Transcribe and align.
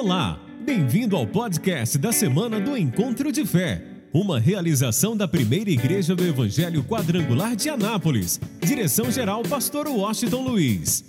Olá, 0.00 0.38
bem-vindo 0.60 1.16
ao 1.16 1.26
podcast 1.26 1.98
da 1.98 2.12
semana 2.12 2.60
do 2.60 2.76
Encontro 2.76 3.32
de 3.32 3.44
Fé, 3.44 3.82
uma 4.14 4.38
realização 4.38 5.16
da 5.16 5.26
primeira 5.26 5.70
igreja 5.70 6.14
do 6.14 6.24
Evangelho 6.24 6.84
Quadrangular 6.84 7.56
de 7.56 7.68
Anápolis. 7.68 8.40
Direção-geral, 8.60 9.42
Pastor 9.42 9.88
Washington 9.88 10.42
Luiz. 10.42 11.04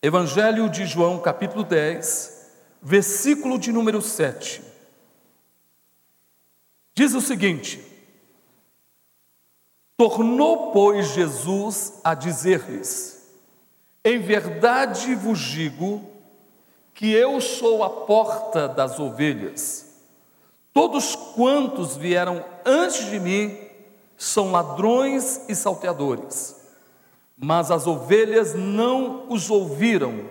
Evangelho 0.00 0.70
de 0.70 0.86
João, 0.86 1.18
capítulo 1.18 1.64
10, 1.64 2.52
versículo 2.80 3.58
de 3.58 3.72
número 3.72 4.00
7. 4.00 4.62
Diz 6.94 7.14
o 7.14 7.20
seguinte: 7.20 7.80
Tornou, 9.96 10.70
pois, 10.70 11.12
Jesus 11.14 11.94
a 12.04 12.14
dizer-lhes: 12.14 13.15
em 14.06 14.20
verdade 14.20 15.16
vos 15.16 15.40
digo 15.40 16.00
que 16.94 17.12
eu 17.12 17.40
sou 17.40 17.82
a 17.82 17.90
porta 17.90 18.68
das 18.68 19.00
ovelhas. 19.00 20.04
Todos 20.72 21.16
quantos 21.34 21.96
vieram 21.96 22.44
antes 22.64 23.06
de 23.06 23.18
mim 23.18 23.58
são 24.16 24.52
ladrões 24.52 25.48
e 25.48 25.56
salteadores, 25.56 26.54
mas 27.36 27.72
as 27.72 27.88
ovelhas 27.88 28.54
não 28.54 29.26
os 29.28 29.50
ouviram. 29.50 30.30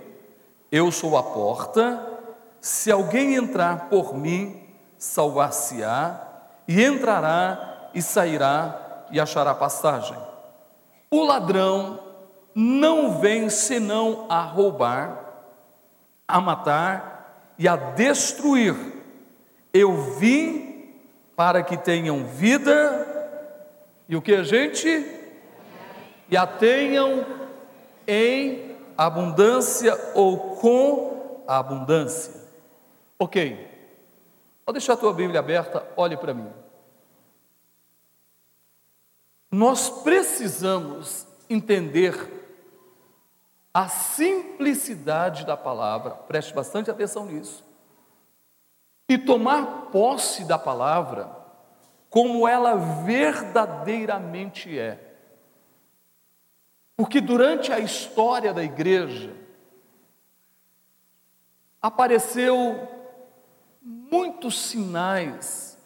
Eu 0.71 0.89
sou 0.89 1.17
a 1.17 1.23
porta, 1.23 2.01
se 2.62 2.89
alguém 2.89 3.35
entrar 3.35 3.89
por 3.89 4.15
mim, 4.15 4.70
salvar-se-á, 4.98 6.21
e 6.65 6.81
entrará 6.81 7.89
e 7.93 8.01
sairá 8.01 9.05
e 9.12 9.20
achará 9.20 9.53
passagem. 9.53 10.18
O 11.12 11.26
ladrão 11.26 12.04
não 12.55 13.20
vem 13.20 13.49
senão 13.49 14.27
a 14.29 14.41
roubar, 14.41 15.43
a 16.25 16.39
matar 16.39 17.53
e 17.59 17.67
a 17.67 17.75
destruir. 17.75 18.73
Eu 19.73 20.15
vim 20.15 20.95
para 21.35 21.62
que 21.62 21.75
tenham 21.75 22.25
vida 22.25 23.12
e 24.07 24.15
o 24.15 24.21
que 24.21 24.34
a 24.34 24.43
gente 24.43 25.05
e 26.29 26.37
a 26.37 26.47
tenham 26.47 27.25
em 28.07 28.77
abundância 28.97 29.93
ou 30.13 30.55
com 30.55 31.43
abundância. 31.45 32.34
Ok, 33.19 33.67
pode 34.65 34.79
deixar 34.79 34.93
a 34.93 34.97
tua 34.97 35.13
Bíblia 35.13 35.41
aberta, 35.41 35.85
olhe 35.97 36.15
para 36.15 36.34
mim. 36.34 36.49
Nós 39.51 39.90
precisamos 39.90 41.27
entender 41.49 42.45
a 43.76 43.90
simplicidade 43.90 45.45
da 45.45 45.57
palavra, 45.57 46.12
preste 46.12 46.54
bastante 46.54 46.90
atenção 46.90 47.26
nisso, 47.26 47.62
e 49.09 49.18
tomar 49.18 49.87
posse 49.91 50.45
da 50.45 50.57
palavra 50.57 51.29
como 52.09 52.48
ela 52.48 52.77
verdadeiramente 53.03 54.79
é. 54.79 55.18
Porque 56.96 57.20
durante 57.20 57.73
a 57.73 57.77
história 57.77 58.53
da 58.53 58.63
igreja, 58.63 59.35
apareceu 61.81 62.87
muitos 63.81 64.57
sinais, 64.57 65.78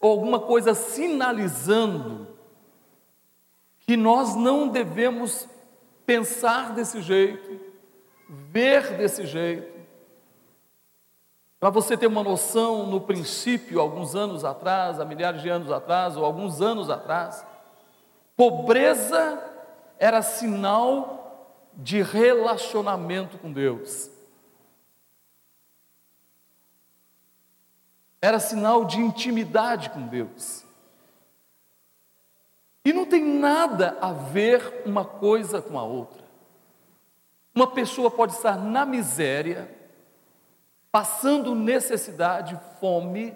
ou 0.00 0.10
alguma 0.10 0.40
coisa 0.40 0.74
sinalizando 0.74 2.26
que 3.78 3.96
nós 3.96 4.34
não 4.34 4.66
devemos 4.66 5.48
pensar 6.10 6.74
desse 6.74 7.00
jeito, 7.00 7.60
ver 8.28 8.96
desse 8.96 9.24
jeito. 9.24 9.78
Para 11.60 11.70
você 11.70 11.96
ter 11.96 12.08
uma 12.08 12.24
noção, 12.24 12.84
no 12.84 13.00
princípio, 13.00 13.80
alguns 13.80 14.16
anos 14.16 14.44
atrás, 14.44 14.98
há 14.98 15.04
milhares 15.04 15.40
de 15.40 15.48
anos 15.48 15.70
atrás, 15.70 16.16
ou 16.16 16.24
alguns 16.24 16.60
anos 16.60 16.90
atrás, 16.90 17.46
pobreza 18.36 19.40
era 20.00 20.20
sinal 20.20 21.68
de 21.74 22.02
relacionamento 22.02 23.38
com 23.38 23.52
Deus. 23.52 24.10
Era 28.20 28.40
sinal 28.40 28.84
de 28.84 28.98
intimidade 28.98 29.90
com 29.90 30.08
Deus. 30.08 30.64
E 32.84 32.92
não 32.92 33.04
tem 33.04 33.22
nada 33.22 33.98
a 34.00 34.12
ver 34.12 34.82
uma 34.86 35.04
coisa 35.04 35.60
com 35.60 35.78
a 35.78 35.82
outra. 35.82 36.24
Uma 37.54 37.66
pessoa 37.66 38.10
pode 38.10 38.32
estar 38.32 38.56
na 38.56 38.86
miséria, 38.86 39.70
passando 40.90 41.54
necessidade, 41.54 42.58
fome, 42.80 43.34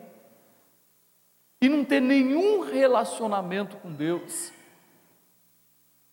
e 1.61 1.69
não 1.69 1.85
ter 1.85 2.01
nenhum 2.01 2.61
relacionamento 2.61 3.77
com 3.79 3.93
Deus. 3.93 4.53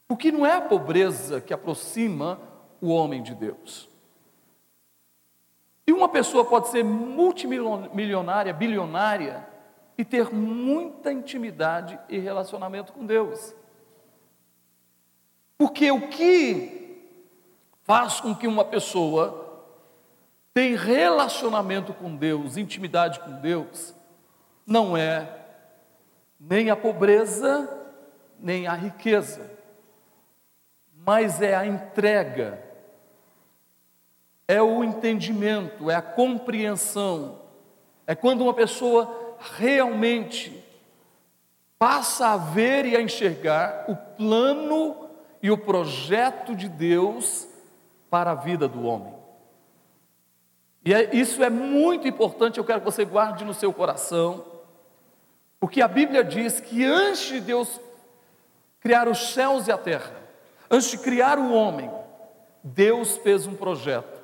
Porque 0.07 0.31
não 0.31 0.45
é 0.45 0.53
a 0.53 0.61
pobreza 0.61 1.39
que 1.39 1.53
aproxima 1.53 2.39
o 2.81 2.89
homem 2.89 3.23
de 3.23 3.33
Deus. 3.33 3.89
E 5.85 5.93
uma 5.93 6.09
pessoa 6.09 6.45
pode 6.45 6.69
ser 6.69 6.83
multimilionária, 6.83 8.53
bilionária, 8.53 9.47
e 10.01 10.03
ter 10.03 10.33
muita 10.33 11.11
intimidade 11.11 11.99
e 12.09 12.17
relacionamento 12.17 12.91
com 12.91 13.05
Deus. 13.05 13.53
Porque 15.59 15.91
o 15.91 16.07
que 16.07 17.05
faz 17.83 18.19
com 18.19 18.33
que 18.33 18.47
uma 18.47 18.65
pessoa 18.65 19.63
tenha 20.55 20.75
relacionamento 20.75 21.93
com 21.93 22.15
Deus, 22.15 22.57
intimidade 22.57 23.19
com 23.19 23.33
Deus, 23.33 23.93
não 24.65 24.97
é 24.97 25.37
nem 26.39 26.71
a 26.71 26.75
pobreza, 26.75 27.69
nem 28.39 28.65
a 28.65 28.73
riqueza, 28.73 29.51
mas 30.95 31.43
é 31.43 31.53
a 31.53 31.63
entrega, 31.63 32.59
é 34.47 34.59
o 34.59 34.83
entendimento, 34.83 35.91
é 35.91 35.95
a 35.95 36.01
compreensão, 36.01 37.39
é 38.07 38.15
quando 38.15 38.41
uma 38.41 38.53
pessoa 38.55 39.20
realmente 39.57 40.63
passa 41.77 42.33
a 42.33 42.37
ver 42.37 42.85
e 42.85 42.95
a 42.95 43.01
enxergar 43.01 43.85
o 43.87 43.95
plano 43.95 45.09
e 45.41 45.49
o 45.49 45.57
projeto 45.57 46.55
de 46.55 46.69
Deus 46.69 47.47
para 48.09 48.31
a 48.31 48.35
vida 48.35 48.67
do 48.67 48.83
homem. 48.85 49.13
E 50.85 50.93
é, 50.93 51.15
isso 51.15 51.43
é 51.43 51.49
muito 51.49 52.07
importante, 52.07 52.57
eu 52.57 52.63
quero 52.63 52.79
que 52.79 52.85
você 52.85 53.05
guarde 53.05 53.43
no 53.43 53.53
seu 53.53 53.73
coração, 53.73 54.45
porque 55.59 55.81
a 55.81 55.87
Bíblia 55.87 56.23
diz 56.23 56.59
que 56.59 56.83
antes 56.83 57.27
de 57.27 57.39
Deus 57.39 57.79
criar 58.79 59.07
os 59.07 59.33
céus 59.33 59.67
e 59.67 59.71
a 59.71 59.77
terra, 59.77 60.15
antes 60.69 60.89
de 60.89 60.97
criar 60.97 61.37
o 61.37 61.53
homem, 61.53 61.91
Deus 62.63 63.17
fez 63.17 63.45
um 63.47 63.55
projeto. 63.55 64.21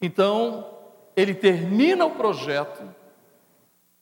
Então, 0.00 0.71
ele 1.14 1.34
termina 1.34 2.04
o 2.04 2.12
projeto, 2.12 2.82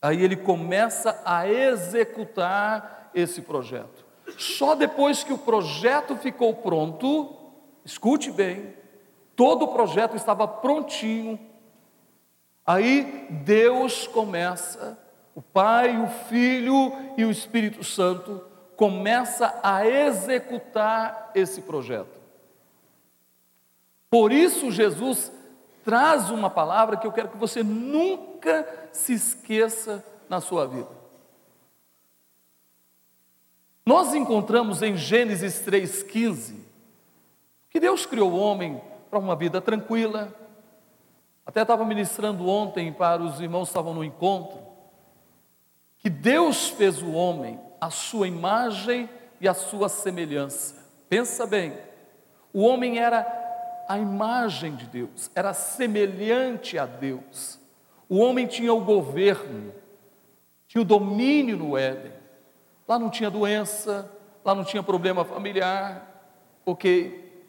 aí 0.01 0.23
ele 0.23 0.37
começa 0.37 1.21
a 1.25 1.49
executar 1.49 3.11
esse 3.15 3.43
projeto. 3.43 4.05
Só 4.39 4.75
depois 4.75 5.25
que 5.25 5.33
o 5.33 5.39
projeto 5.39 6.17
ficou 6.17 6.55
pronto, 6.55 7.37
escute 7.85 8.31
bem, 8.31 8.75
todo 9.35 9.65
o 9.65 9.73
projeto 9.73 10.17
estava 10.17 10.47
prontinho, 10.47 11.39
aí 12.65 13.27
Deus 13.45 14.07
começa, 14.07 14.99
o 15.35 15.43
Pai, 15.43 16.01
o 16.01 16.07
Filho 16.29 16.93
e 17.17 17.25
o 17.25 17.31
Espírito 17.31 17.83
Santo 17.83 18.45
começa 18.77 19.59
a 19.63 19.87
executar 19.87 21.33
esse 21.35 21.63
projeto. 21.63 22.21
Por 24.09 24.33
isso 24.33 24.71
Jesus 24.71 25.31
traz 25.85 26.31
uma 26.31 26.51
palavra 26.51 26.97
que 26.97 27.07
eu 27.07 27.13
quero 27.13 27.29
que 27.29 27.37
você 27.37 27.63
nunca 27.63 28.67
se 28.93 29.13
esqueça 29.13 30.05
na 30.29 30.41
sua 30.41 30.67
vida. 30.67 31.01
Nós 33.85 34.15
encontramos 34.15 34.83
em 34.83 34.97
Gênesis 34.97 35.65
3,15 35.67 36.57
que 37.71 37.81
Deus 37.81 38.05
criou 38.05 38.33
o 38.33 38.39
homem 38.39 38.81
para 39.09 39.19
uma 39.19 39.35
vida 39.35 39.61
tranquila. 39.61 40.35
Até 41.47 41.63
estava 41.63 41.85
ministrando 41.85 42.49
ontem 42.49 42.93
para 42.93 43.23
os 43.23 43.41
irmãos 43.41 43.65
que 43.65 43.71
estavam 43.71 43.95
no 43.95 44.05
encontro, 44.05 44.61
que 45.99 46.11
Deus 46.11 46.69
fez 46.69 47.03
o 47.03 47.13
homem 47.13 47.59
à 47.81 47.91
sua 47.91 48.29
imagem 48.29 49.09
e 49.41 49.49
à 49.49 49.55
sua 49.55 49.89
semelhança. 49.89 50.77
Pensa 51.09 51.47
bem, 51.47 51.77
o 52.53 52.63
homem 52.63 52.99
era 52.99 53.40
a 53.91 53.99
imagem 53.99 54.77
de 54.77 54.87
Deus, 54.87 55.33
era 55.35 55.53
semelhante 55.53 56.79
a 56.79 56.87
Deus. 56.87 57.59
O 58.09 58.19
homem 58.19 58.47
tinha 58.47 58.73
o 58.73 58.85
governo, 58.85 59.75
tinha 60.69 60.81
o 60.81 60.85
domínio 60.85 61.57
no 61.57 61.77
Éden. 61.77 62.13
Lá 62.87 63.01
não 63.01 63.11
tinha 63.11 63.29
doença, 63.29 64.09
lá 64.45 64.55
não 64.55 64.63
tinha 64.63 64.81
problema 64.81 65.25
familiar, 65.25 66.25
ok? 66.65 67.45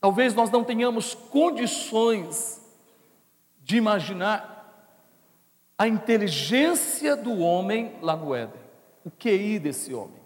Talvez 0.00 0.32
nós 0.32 0.50
não 0.50 0.64
tenhamos 0.64 1.12
condições 1.12 2.66
de 3.62 3.76
imaginar 3.76 4.96
a 5.76 5.86
inteligência 5.86 7.14
do 7.14 7.38
homem 7.40 7.96
lá 8.00 8.16
no 8.16 8.34
Éden, 8.34 8.62
o 9.04 9.10
QI 9.10 9.58
desse 9.58 9.92
homem. 9.92 10.22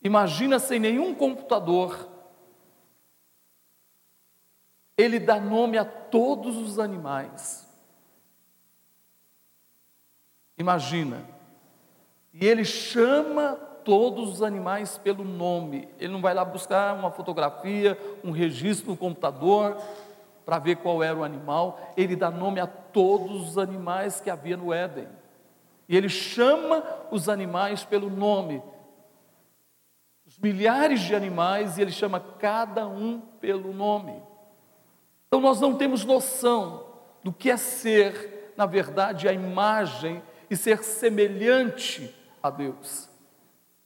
Imagina 0.00 0.60
sem 0.60 0.78
nenhum 0.78 1.12
computador, 1.12 2.08
ele 5.00 5.18
dá 5.18 5.40
nome 5.40 5.78
a 5.78 5.84
todos 5.84 6.56
os 6.56 6.78
animais. 6.78 7.68
Imagina, 10.58 11.26
e 12.34 12.46
ele 12.46 12.64
chama 12.64 13.54
todos 13.84 14.34
os 14.34 14.42
animais 14.42 14.98
pelo 14.98 15.24
nome. 15.24 15.88
Ele 15.98 16.12
não 16.12 16.20
vai 16.20 16.34
lá 16.34 16.44
buscar 16.44 16.94
uma 16.94 17.10
fotografia, 17.10 17.98
um 18.22 18.30
registro 18.30 18.90
no 18.90 18.96
computador 18.96 19.76
para 20.44 20.58
ver 20.58 20.76
qual 20.76 21.02
era 21.02 21.18
o 21.18 21.24
animal. 21.24 21.80
Ele 21.96 22.14
dá 22.14 22.30
nome 22.30 22.60
a 22.60 22.66
todos 22.66 23.48
os 23.48 23.58
animais 23.58 24.20
que 24.20 24.30
havia 24.30 24.56
no 24.56 24.72
Éden. 24.72 25.08
E 25.88 25.96
ele 25.96 26.08
chama 26.08 26.84
os 27.10 27.28
animais 27.28 27.84
pelo 27.84 28.10
nome. 28.10 28.62
Os 30.26 30.38
milhares 30.38 31.00
de 31.00 31.14
animais, 31.14 31.76
e 31.76 31.82
ele 31.82 31.90
chama 31.90 32.20
cada 32.20 32.86
um 32.86 33.20
pelo 33.40 33.72
nome. 33.72 34.22
Então 35.30 35.40
nós 35.40 35.60
não 35.60 35.76
temos 35.76 36.04
noção 36.04 36.84
do 37.22 37.32
que 37.32 37.52
é 37.52 37.56
ser, 37.56 38.52
na 38.56 38.66
verdade, 38.66 39.28
a 39.28 39.32
imagem 39.32 40.20
e 40.50 40.56
ser 40.56 40.82
semelhante 40.82 42.12
a 42.42 42.50
Deus. 42.50 43.08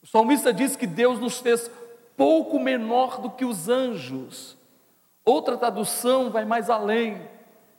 O 0.02 0.06
salmista 0.06 0.54
diz 0.54 0.74
que 0.74 0.86
Deus 0.86 1.20
nos 1.20 1.40
fez 1.40 1.70
pouco 2.16 2.58
menor 2.58 3.20
do 3.20 3.28
que 3.28 3.44
os 3.44 3.68
anjos. 3.68 4.56
Outra 5.22 5.58
tradução 5.58 6.30
vai 6.30 6.46
mais 6.46 6.70
além, 6.70 7.28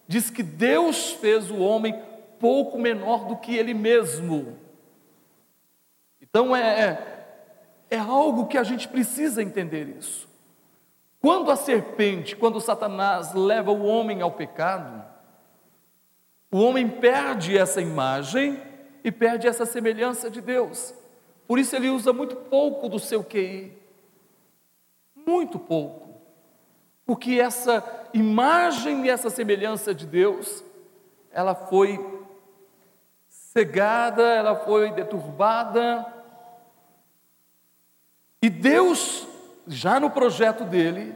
diz 0.07 0.29
que 0.29 0.43
Deus 0.43 1.13
fez 1.13 1.49
o 1.49 1.57
homem 1.57 1.99
pouco 2.39 2.77
menor 2.77 3.25
do 3.25 3.35
que 3.35 3.55
ele 3.55 3.73
mesmo. 3.73 4.59
Então 6.21 6.55
é, 6.55 6.81
é, 7.89 7.95
é 7.95 7.97
algo 7.97 8.45
que 8.45 8.59
a 8.59 8.63
gente 8.63 8.87
precisa 8.87 9.41
entender 9.41 9.87
isso. 9.97 10.34
Quando 11.25 11.49
a 11.49 11.55
serpente, 11.55 12.35
quando 12.35 12.61
Satanás 12.61 13.33
leva 13.33 13.71
o 13.71 13.83
homem 13.83 14.21
ao 14.21 14.33
pecado, 14.33 15.03
o 16.51 16.59
homem 16.59 16.87
perde 16.87 17.57
essa 17.57 17.81
imagem 17.81 18.61
e 19.03 19.11
perde 19.11 19.47
essa 19.47 19.65
semelhança 19.65 20.29
de 20.29 20.39
Deus. 20.39 20.93
Por 21.47 21.57
isso 21.57 21.75
ele 21.75 21.89
usa 21.89 22.13
muito 22.13 22.35
pouco 22.35 22.87
do 22.87 22.99
seu 22.99 23.23
QI. 23.23 23.75
Muito 25.15 25.57
pouco. 25.57 26.21
Porque 27.07 27.39
essa 27.39 27.83
imagem 28.13 29.07
e 29.07 29.09
essa 29.09 29.31
semelhança 29.31 29.95
de 29.95 30.05
Deus, 30.05 30.63
ela 31.31 31.55
foi 31.55 31.97
cegada, 33.27 34.21
ela 34.21 34.57
foi 34.57 34.91
deturbada. 34.91 36.05
E 38.43 38.47
Deus, 38.47 39.27
já 39.67 39.99
no 39.99 40.09
projeto 40.09 40.63
dele, 40.63 41.15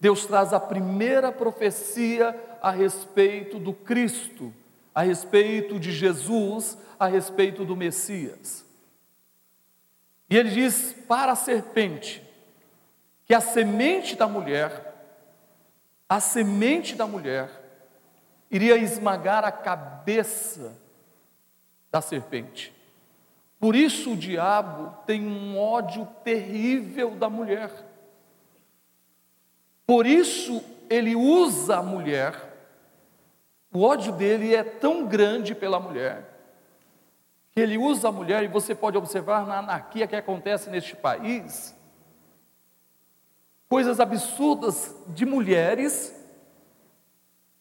Deus 0.00 0.26
traz 0.26 0.52
a 0.52 0.60
primeira 0.60 1.32
profecia 1.32 2.38
a 2.60 2.70
respeito 2.70 3.58
do 3.58 3.72
Cristo, 3.72 4.52
a 4.94 5.02
respeito 5.02 5.78
de 5.78 5.92
Jesus, 5.92 6.76
a 6.98 7.06
respeito 7.06 7.64
do 7.64 7.76
Messias. 7.76 8.64
E 10.28 10.36
ele 10.36 10.50
diz 10.50 10.94
para 11.06 11.32
a 11.32 11.36
serpente 11.36 12.22
que 13.24 13.34
a 13.34 13.40
semente 13.40 14.16
da 14.16 14.26
mulher, 14.26 14.94
a 16.08 16.20
semente 16.20 16.94
da 16.94 17.06
mulher, 17.06 17.50
iria 18.50 18.76
esmagar 18.76 19.44
a 19.44 19.52
cabeça 19.52 20.76
da 21.90 22.00
serpente. 22.00 22.75
Por 23.58 23.74
isso 23.74 24.12
o 24.12 24.16
diabo 24.16 24.94
tem 25.06 25.26
um 25.26 25.58
ódio 25.58 26.06
terrível 26.22 27.10
da 27.16 27.30
mulher. 27.30 27.70
Por 29.86 30.06
isso 30.06 30.62
ele 30.90 31.16
usa 31.16 31.78
a 31.78 31.82
mulher. 31.82 32.34
O 33.72 33.82
ódio 33.82 34.12
dele 34.12 34.54
é 34.54 34.62
tão 34.62 35.06
grande 35.06 35.54
pela 35.54 35.80
mulher 35.80 36.36
que 37.56 37.60
ele 37.60 37.78
usa 37.78 38.08
a 38.08 38.12
mulher, 38.12 38.42
e 38.42 38.48
você 38.48 38.74
pode 38.74 38.98
observar 38.98 39.46
na 39.46 39.60
anarquia 39.60 40.06
que 40.06 40.14
acontece 40.14 40.68
neste 40.68 40.94
país, 40.94 41.74
coisas 43.66 43.98
absurdas 43.98 44.94
de 45.08 45.24
mulheres 45.24 46.14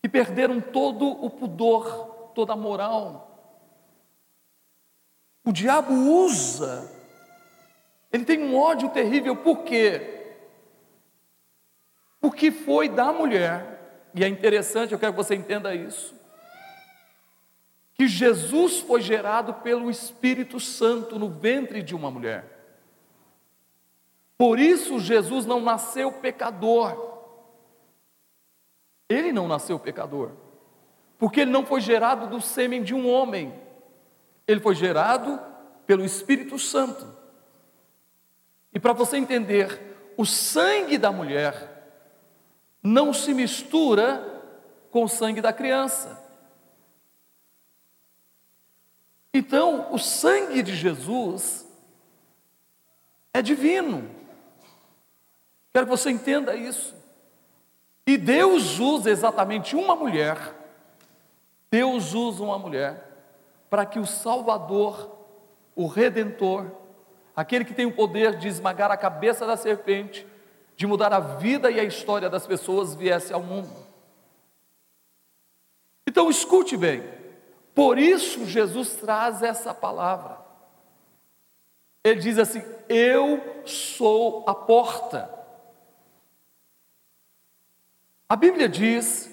que 0.02 0.10
perderam 0.10 0.60
todo 0.60 1.08
o 1.08 1.30
pudor, 1.30 2.32
toda 2.36 2.52
a 2.52 2.58
moral. 2.58 3.35
O 5.46 5.52
diabo 5.52 5.94
usa, 5.94 6.92
ele 8.12 8.26
tem 8.26 8.44
um 8.44 8.58
ódio 8.58 8.90
terrível, 8.90 9.36
por 9.36 9.60
quê? 9.64 10.36
Porque 12.20 12.52
foi 12.52 12.90
da 12.90 13.14
mulher, 13.14 14.10
e 14.14 14.24
é 14.24 14.28
interessante, 14.28 14.92
eu 14.92 15.00
quero 15.00 15.14
que 15.14 15.18
você 15.18 15.36
entenda 15.36 15.76
isso 15.76 16.16
que 17.96 18.08
Jesus 18.08 18.82
foi 18.82 19.02
gerado 19.02 19.54
pelo 19.54 19.90
Espírito 19.90 20.60
Santo 20.60 21.18
no 21.18 21.30
ventre 21.30 21.82
de 21.82 21.96
uma 21.96 22.12
mulher. 22.12 22.46
Por 24.38 24.60
isso 24.60 25.00
Jesus 25.00 25.46
não 25.46 25.62
nasceu 25.62 26.12
pecador. 26.12 27.14
Ele 29.08 29.32
não 29.32 29.48
nasceu 29.48 29.80
pecador, 29.80 30.32
porque 31.18 31.42
ele 31.42 31.52
não 31.52 31.66
foi 31.66 31.80
gerado 31.80 32.28
do 32.28 32.42
sêmen 32.42 32.84
de 32.84 32.94
um 32.94 33.10
homem. 33.10 33.54
Ele 34.48 34.60
foi 34.60 34.76
gerado 34.76 35.40
pelo 35.86 36.04
Espírito 36.04 36.58
Santo. 36.58 37.08
E 38.74 38.80
para 38.80 38.94
você 38.94 39.18
entender, 39.18 40.14
o 40.18 40.26
sangue 40.26 40.98
da 40.98 41.12
mulher 41.12 41.94
não 42.82 43.14
se 43.14 43.34
mistura 43.34 44.44
com 44.92 45.04
o 45.04 45.10
sangue 45.10 45.42
da 45.42 45.52
criança. 45.52 46.24
Então, 49.34 49.94
o 49.94 49.98
sangue 49.98 50.64
de 50.64 50.76
Jesus 50.76 51.66
é 53.34 53.42
divino. 53.42 54.10
Quero 55.74 55.86
que 55.86 55.92
você 55.92 56.10
entenda 56.10 56.56
isso. 56.56 56.96
E 58.08 58.18
Deus 58.18 58.80
usa 58.80 59.10
exatamente 59.10 59.76
uma 59.76 59.96
mulher, 59.96 60.38
Deus 61.70 62.14
usa 62.14 62.44
uma 62.44 62.58
mulher, 62.58 63.15
para 63.70 63.86
que 63.86 64.00
o 64.00 64.06
Salvador, 64.06 65.12
o 65.76 65.88
Redentor, 65.88 66.72
aquele 67.36 67.66
que 67.66 67.74
tem 67.74 67.86
o 67.86 67.96
poder 67.96 68.38
de 68.38 68.48
esmagar 68.48 68.92
a 68.92 68.98
cabeça 68.98 69.46
da 69.46 69.58
serpente, 69.58 70.26
de 70.76 70.88
mudar 70.88 71.14
a 71.14 71.20
vida 71.20 71.72
e 71.72 71.80
a 71.80 71.84
história 71.84 72.30
das 72.30 72.46
pessoas, 72.46 72.96
viesse 72.96 73.34
ao 73.34 73.42
mundo. 73.42 73.86
Então 76.08 76.30
escute 76.30 76.78
bem. 76.78 77.04
Por 77.74 77.98
isso 77.98 78.46
Jesus 78.46 78.96
traz 78.96 79.42
essa 79.42 79.74
palavra. 79.74 80.40
Ele 82.04 82.22
diz 82.22 82.38
assim: 82.38 82.64
Eu 82.88 83.64
sou 83.66 84.46
a 84.48 84.54
porta. 84.54 85.30
A 88.30 88.36
Bíblia 88.36 88.70
diz 88.70 89.30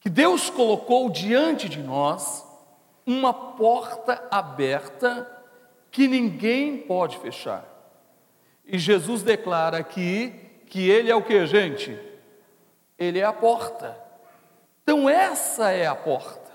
que 0.00 0.10
Deus 0.10 0.50
colocou 0.50 1.08
diante 1.08 1.68
de 1.68 1.80
nós 1.80 2.44
uma 3.06 3.32
porta 3.32 4.26
aberta 4.30 5.28
que 5.90 6.06
ninguém 6.08 6.78
pode 6.78 7.18
fechar. 7.18 7.64
E 8.64 8.78
Jesus 8.78 9.22
declara 9.22 9.78
aqui 9.78 10.32
que 10.66 10.88
Ele 10.88 11.10
é 11.10 11.14
o 11.14 11.22
que, 11.22 11.46
gente? 11.46 11.98
Ele 12.98 13.18
é 13.18 13.24
a 13.24 13.32
porta. 13.32 13.96
Então, 14.82 15.08
essa 15.08 15.70
é 15.70 15.86
a 15.86 15.94
porta. 15.94 16.50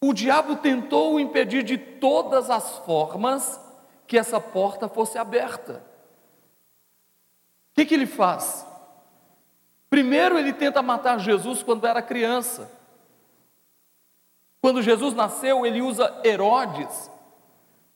O 0.00 0.12
diabo 0.12 0.56
tentou 0.56 1.18
impedir 1.18 1.62
de 1.62 1.78
todas 1.78 2.50
as 2.50 2.78
formas 2.80 3.58
que 4.06 4.18
essa 4.18 4.38
porta 4.38 4.86
fosse 4.86 5.16
aberta. 5.16 5.82
O 7.72 7.74
que, 7.74 7.86
que 7.86 7.94
ele 7.94 8.06
faz? 8.06 8.66
Primeiro, 9.88 10.38
ele 10.38 10.52
tenta 10.52 10.82
matar 10.82 11.18
Jesus 11.18 11.62
quando 11.62 11.86
era 11.86 12.02
criança. 12.02 12.70
Quando 14.64 14.80
Jesus 14.80 15.12
nasceu, 15.12 15.66
ele 15.66 15.82
usa 15.82 16.22
Herodes 16.24 17.10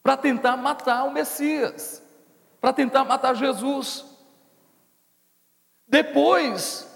para 0.03 0.19
tentar 0.19 0.55
matar 0.55 1.05
o 1.05 1.11
Messias, 1.11 2.03
para 2.61 2.75
tentar 2.75 3.05
matar 3.05 3.35
Jesus. 3.35 4.05
Depois, 5.87 6.87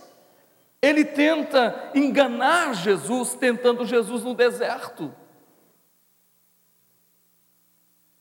ele 0.83 1.07
tenta 1.07 1.91
enganar 1.95 2.75
Jesus, 2.75 3.33
tentando 3.33 3.87
Jesus 3.87 4.23
no 4.23 4.35
deserto. 4.35 5.11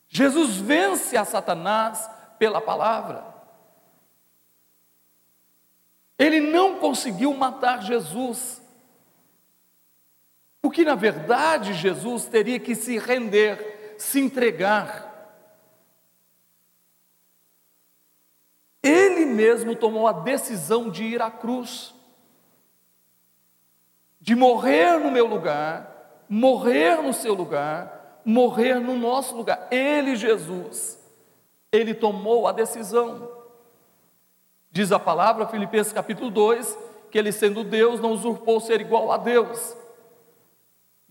Jesus 0.07 0.55
vence 0.55 1.17
a 1.17 1.25
Satanás 1.25 2.09
pela 2.39 2.61
palavra. 2.61 3.25
Ele 6.17 6.39
não 6.39 6.77
conseguiu 6.77 7.33
matar 7.33 7.83
Jesus, 7.83 8.60
porque 10.61 10.85
na 10.85 10.95
verdade 10.95 11.73
Jesus 11.73 12.25
teria 12.25 12.59
que 12.59 12.75
se 12.75 12.97
render, 12.99 13.95
se 13.97 14.19
entregar. 14.19 15.09
Ele 18.83 19.25
mesmo 19.25 19.75
tomou 19.75 20.07
a 20.07 20.11
decisão 20.11 20.89
de 20.89 21.03
ir 21.03 21.21
à 21.21 21.31
cruz, 21.31 21.93
de 24.19 24.35
morrer 24.35 24.99
no 24.99 25.11
meu 25.11 25.25
lugar, 25.25 26.23
morrer 26.29 27.01
no 27.01 27.13
seu 27.13 27.33
lugar, 27.33 28.21
morrer 28.23 28.75
no 28.75 28.95
nosso 28.97 29.35
lugar. 29.35 29.67
Ele, 29.71 30.15
Jesus, 30.15 30.99
ele 31.71 31.93
tomou 31.93 32.47
a 32.47 32.51
decisão. 32.51 33.29
Diz 34.71 34.91
a 34.91 34.99
palavra, 34.99 35.47
Filipenses 35.47 35.91
capítulo 35.91 36.29
2, 36.29 36.77
que 37.11 37.17
ele, 37.17 37.31
sendo 37.31 37.63
Deus, 37.63 37.99
não 37.99 38.13
usurpou 38.13 38.59
ser 38.59 38.79
igual 38.79 39.11
a 39.11 39.17
Deus, 39.17 39.75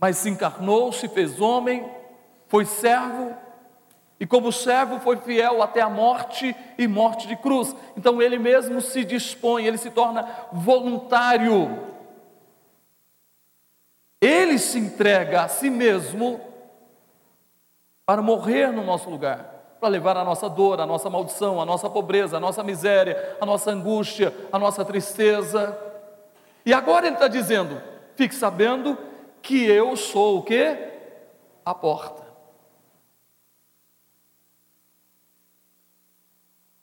mas 0.01 0.17
se 0.17 0.31
encarnou, 0.31 0.93
se 0.93 1.09
fez 1.09 1.41
homem, 1.41 1.89
foi 2.49 2.65
servo 2.65 3.35
e 4.21 4.27
como 4.27 4.53
servo 4.53 5.01
foi 5.01 5.17
fiel 5.17 5.63
até 5.63 5.81
a 5.81 5.89
morte 5.89 6.55
e 6.77 6.87
morte 6.87 7.27
de 7.27 7.37
cruz. 7.37 7.75
Então 7.97 8.21
ele 8.21 8.39
mesmo 8.39 8.81
se 8.83 9.03
dispõe, 9.03 9.65
ele 9.65 9.79
se 9.79 9.91
torna 9.91 10.29
voluntário. 10.53 11.89
Ele 14.21 14.59
se 14.59 14.79
entrega 14.79 15.45
a 15.45 15.49
si 15.49 15.71
mesmo 15.71 16.39
para 18.05 18.21
morrer 18.21 18.71
no 18.71 18.85
nosso 18.85 19.09
lugar, 19.09 19.77
para 19.81 19.89
levar 19.89 20.19
a 20.19 20.25
nossa 20.25 20.51
dor, 20.51 20.81
a 20.83 20.87
nossa 20.87 21.09
maldição, 21.09 21.59
a 21.59 21.65
nossa 21.65 21.89
pobreza, 21.89 22.37
a 22.37 22.41
nossa 22.41 22.63
miséria, 22.63 23.39
a 23.41 23.47
nossa 23.47 23.71
angústia, 23.71 24.35
a 24.53 24.59
nossa 24.59 24.85
tristeza. 24.85 25.75
E 26.67 26.75
agora 26.75 27.07
ele 27.07 27.15
está 27.15 27.29
dizendo: 27.29 27.81
fique 28.17 28.35
sabendo 28.35 28.99
que 29.43 29.65
eu 29.65 29.97
sou 29.97 30.39
o 30.39 30.43
que? 30.43 30.77
A 31.65 31.75
porta. 31.75 32.23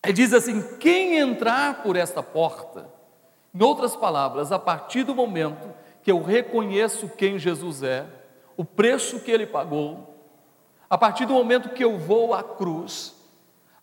Ele 0.04 0.14
diz 0.14 0.34
assim: 0.34 0.78
quem 0.78 1.18
entrar 1.18 1.84
por 1.84 1.96
esta 1.96 2.24
porta, 2.24 2.90
em 3.54 3.62
outras 3.62 3.96
palavras, 3.96 4.52
a 4.52 4.60
partir 4.60 5.04
do 5.04 5.14
momento 5.14 5.74
que 6.02 6.12
eu 6.12 6.22
reconheço 6.22 7.10
quem 7.10 7.38
Jesus 7.38 7.84
é, 7.84 8.06
o 8.56 8.64
preço 8.64 9.20
que 9.20 9.30
ele 9.30 9.46
pagou, 9.46 10.16
a 10.90 10.98
partir 10.98 11.26
do 11.26 11.34
momento 11.34 11.70
que 11.70 11.84
eu 11.84 11.98
vou 11.98 12.34
à 12.34 12.42
cruz, 12.42 13.14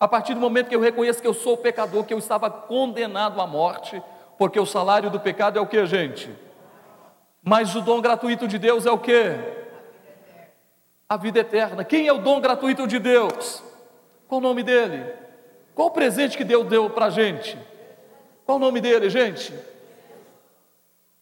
a 0.00 0.08
partir 0.08 0.34
do 0.34 0.40
momento 0.40 0.68
que 0.68 0.74
eu 0.74 0.80
reconheço 0.80 1.20
que 1.20 1.28
eu 1.28 1.34
sou 1.34 1.56
pecador, 1.56 2.04
que 2.04 2.14
eu 2.14 2.18
estava 2.18 2.50
condenado 2.50 3.40
à 3.40 3.46
morte, 3.46 4.02
porque 4.38 4.58
o 4.58 4.66
salário 4.66 5.10
do 5.10 5.20
pecado 5.20 5.58
é 5.58 5.62
o 5.62 5.66
que, 5.66 5.84
gente? 5.86 6.34
Mas 7.44 7.74
o 7.76 7.82
dom 7.82 8.00
gratuito 8.00 8.48
de 8.48 8.58
Deus 8.58 8.86
é 8.86 8.90
o 8.90 8.98
que? 8.98 9.36
A 11.06 11.18
vida 11.18 11.40
eterna. 11.40 11.84
Quem 11.84 12.08
é 12.08 12.12
o 12.12 12.22
dom 12.22 12.40
gratuito 12.40 12.86
de 12.86 12.98
Deus? 12.98 13.62
Qual 14.26 14.40
o 14.40 14.42
nome 14.42 14.62
dele? 14.62 15.04
Qual 15.74 15.88
o 15.88 15.90
presente 15.90 16.38
que 16.38 16.44
Deus 16.44 16.66
deu 16.66 16.88
para 16.88 17.06
a 17.06 17.10
gente? 17.10 17.58
Qual 18.46 18.56
o 18.56 18.60
nome 18.60 18.80
dele, 18.80 19.10
gente? 19.10 19.52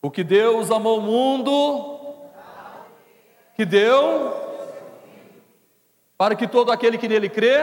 O 0.00 0.10
que 0.10 0.22
Deus 0.22 0.70
amou 0.70 0.98
o 0.98 1.02
mundo, 1.02 1.98
que 3.56 3.64
deu, 3.64 4.32
para 6.16 6.36
que 6.36 6.46
todo 6.46 6.70
aquele 6.70 6.98
que 6.98 7.08
nele 7.08 7.28
crê, 7.28 7.58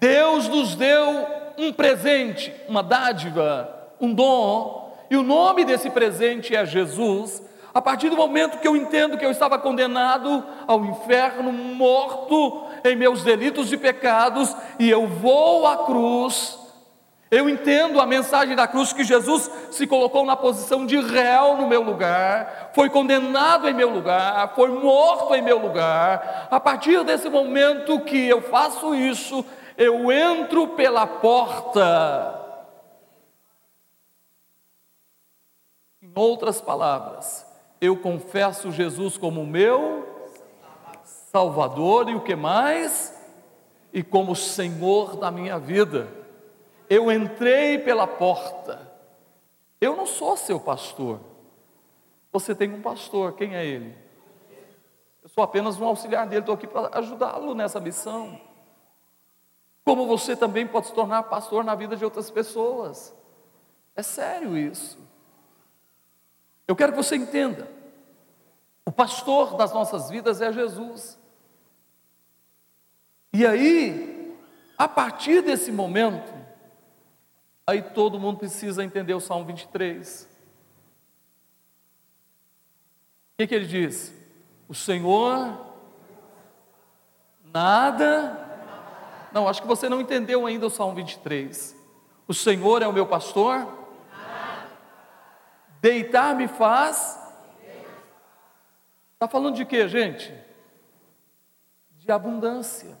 Deus 0.00 0.48
nos 0.48 0.74
deu 0.74 1.26
um 1.58 1.72
presente, 1.72 2.54
uma 2.68 2.82
dádiva, 2.82 3.92
um 4.00 4.12
dom, 4.12 4.85
e 5.10 5.16
o 5.16 5.22
nome 5.22 5.64
desse 5.64 5.90
presente 5.90 6.54
é 6.54 6.64
Jesus. 6.64 7.42
A 7.72 7.82
partir 7.82 8.08
do 8.08 8.16
momento 8.16 8.58
que 8.58 8.66
eu 8.66 8.74
entendo 8.74 9.18
que 9.18 9.24
eu 9.24 9.30
estava 9.30 9.58
condenado 9.58 10.42
ao 10.66 10.84
inferno, 10.84 11.52
morto, 11.52 12.64
em 12.82 12.96
meus 12.96 13.22
delitos 13.22 13.70
e 13.70 13.76
pecados, 13.76 14.56
e 14.78 14.88
eu 14.88 15.06
vou 15.06 15.66
à 15.66 15.84
cruz. 15.84 16.58
Eu 17.30 17.50
entendo 17.50 18.00
a 18.00 18.06
mensagem 18.06 18.54
da 18.54 18.68
cruz 18.68 18.92
que 18.92 19.02
Jesus 19.02 19.50
se 19.70 19.86
colocou 19.86 20.24
na 20.24 20.36
posição 20.36 20.86
de 20.86 20.96
réu 20.96 21.56
no 21.56 21.66
meu 21.66 21.82
lugar, 21.82 22.70
foi 22.72 22.88
condenado 22.88 23.68
em 23.68 23.74
meu 23.74 23.90
lugar, 23.90 24.54
foi 24.54 24.68
morto 24.68 25.34
em 25.34 25.42
meu 25.42 25.58
lugar. 25.58 26.48
A 26.50 26.60
partir 26.60 27.02
desse 27.04 27.28
momento 27.28 28.00
que 28.00 28.28
eu 28.28 28.40
faço 28.40 28.94
isso, 28.94 29.44
eu 29.76 30.10
entro 30.10 30.68
pela 30.68 31.06
porta. 31.06 32.45
Outras 36.16 36.60
palavras, 36.60 37.46
eu 37.80 37.96
confesso 37.96 38.72
Jesus 38.72 39.16
como 39.16 39.46
meu 39.46 40.06
Salvador 41.04 42.08
e 42.08 42.14
o 42.14 42.22
que 42.22 42.34
mais? 42.34 43.14
E 43.92 44.02
como 44.02 44.34
Senhor 44.34 45.16
da 45.16 45.30
minha 45.30 45.58
vida. 45.58 46.08
Eu 46.88 47.12
entrei 47.12 47.78
pela 47.78 48.06
porta. 48.06 48.90
Eu 49.80 49.94
não 49.94 50.06
sou 50.06 50.36
seu 50.36 50.58
pastor. 50.58 51.20
Você 52.32 52.54
tem 52.54 52.72
um 52.72 52.80
pastor, 52.80 53.34
quem 53.34 53.54
é 53.54 53.64
ele? 53.64 53.94
Eu 55.22 55.28
sou 55.28 55.44
apenas 55.44 55.78
um 55.78 55.84
auxiliar 55.84 56.26
dele, 56.26 56.40
estou 56.40 56.54
aqui 56.54 56.66
para 56.66 56.96
ajudá-lo 56.98 57.54
nessa 57.54 57.80
missão. 57.80 58.40
Como 59.84 60.06
você 60.06 60.34
também 60.34 60.66
pode 60.66 60.88
se 60.88 60.94
tornar 60.94 61.24
pastor 61.24 61.62
na 61.62 61.74
vida 61.74 61.96
de 61.96 62.04
outras 62.04 62.30
pessoas. 62.30 63.14
É 63.94 64.02
sério 64.02 64.56
isso. 64.56 64.98
Eu 66.66 66.74
quero 66.74 66.92
que 66.92 66.98
você 66.98 67.16
entenda. 67.16 67.68
O 68.84 68.92
pastor 68.92 69.56
das 69.56 69.72
nossas 69.72 70.10
vidas 70.10 70.40
é 70.40 70.52
Jesus. 70.52 71.18
E 73.32 73.46
aí, 73.46 74.36
a 74.78 74.88
partir 74.88 75.42
desse 75.42 75.70
momento, 75.70 76.32
aí 77.66 77.82
todo 77.82 78.18
mundo 78.18 78.38
precisa 78.38 78.84
entender 78.84 79.14
o 79.14 79.20
Salmo 79.20 79.44
23. 79.44 80.28
O 83.32 83.36
que, 83.38 83.46
que 83.46 83.54
ele 83.54 83.66
diz? 83.66 84.14
O 84.68 84.74
Senhor 84.74 85.66
nada. 87.52 88.44
Não, 89.32 89.48
acho 89.48 89.62
que 89.62 89.68
você 89.68 89.88
não 89.88 90.00
entendeu 90.00 90.46
ainda 90.46 90.66
o 90.66 90.70
Salmo 90.70 90.94
23. 90.94 91.74
O 92.28 92.34
Senhor 92.34 92.82
é 92.82 92.86
o 92.86 92.92
meu 92.92 93.06
pastor. 93.06 93.85
Deitar 95.86 96.34
me 96.34 96.48
faz. 96.48 97.16
Está 99.14 99.28
falando 99.28 99.54
de 99.54 99.64
quê, 99.64 99.86
gente? 99.86 100.34
De 101.92 102.10
abundância. 102.10 102.98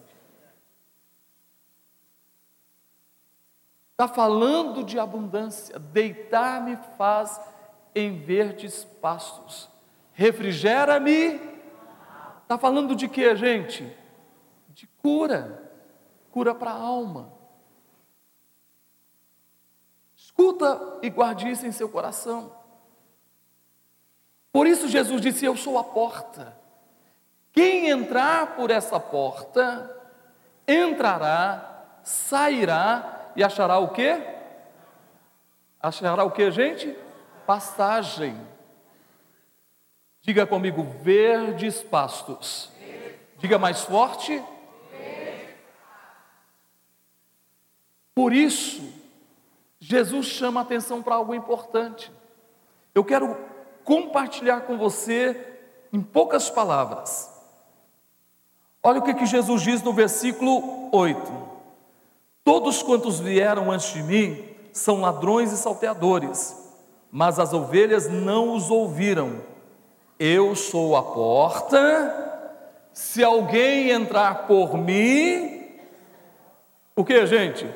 Está 3.90 4.06
falando 4.06 4.84
de 4.84 5.00
abundância. 5.00 5.76
Deitar-me 5.80 6.76
faz 6.96 7.40
em 7.92 8.20
verdes 8.20 8.84
pastos. 8.84 9.68
Refrigera-me. 10.12 11.40
Está 12.42 12.56
falando 12.56 12.94
de 12.94 13.08
quê, 13.08 13.34
gente? 13.34 13.92
De 14.68 14.86
cura. 15.02 15.72
Cura 16.30 16.54
para 16.54 16.70
a 16.70 16.80
alma. 16.80 17.32
Escuta 20.14 21.00
e 21.02 21.10
guarde 21.10 21.50
isso 21.50 21.66
em 21.66 21.72
seu 21.72 21.88
coração. 21.88 22.55
Por 24.56 24.66
isso 24.66 24.88
Jesus 24.88 25.20
disse: 25.20 25.44
Eu 25.44 25.54
sou 25.54 25.76
a 25.76 25.84
porta. 25.84 26.56
Quem 27.52 27.90
entrar 27.90 28.56
por 28.56 28.70
essa 28.70 28.98
porta, 28.98 29.94
entrará, 30.66 31.84
sairá 32.02 33.32
e 33.36 33.44
achará 33.44 33.76
o 33.76 33.90
quê? 33.90 34.18
Achará 35.78 36.24
o 36.24 36.30
quê, 36.30 36.50
gente? 36.50 36.96
Pastagem. 37.46 38.34
Diga 40.22 40.46
comigo, 40.46 40.84
verdes 41.02 41.82
pastos. 41.82 42.70
Diga 43.36 43.58
mais 43.58 43.82
forte. 43.82 44.42
Por 48.14 48.32
isso, 48.32 48.90
Jesus 49.78 50.24
chama 50.24 50.62
atenção 50.62 51.02
para 51.02 51.16
algo 51.16 51.34
importante. 51.34 52.10
Eu 52.94 53.04
quero 53.04 53.54
compartilhar 53.86 54.62
com 54.62 54.76
você 54.76 55.58
em 55.92 56.02
poucas 56.02 56.50
palavras. 56.50 57.30
Olha 58.82 58.98
o 58.98 59.02
que, 59.02 59.14
que 59.14 59.24
Jesus 59.24 59.62
diz 59.62 59.80
no 59.80 59.92
versículo 59.92 60.90
8. 60.92 61.32
Todos 62.44 62.82
quantos 62.82 63.20
vieram 63.20 63.70
antes 63.70 63.92
de 63.92 64.02
mim 64.02 64.44
são 64.72 65.00
ladrões 65.00 65.52
e 65.52 65.56
salteadores, 65.56 66.54
mas 67.10 67.38
as 67.38 67.52
ovelhas 67.52 68.08
não 68.08 68.54
os 68.54 68.70
ouviram. 68.70 69.40
Eu 70.18 70.54
sou 70.54 70.96
a 70.96 71.02
porta, 71.02 72.24
Se 72.92 73.22
alguém 73.22 73.90
entrar 73.90 74.46
por 74.46 74.76
mim, 74.78 75.70
o 76.94 77.04
que, 77.04 77.26
gente? 77.26 77.70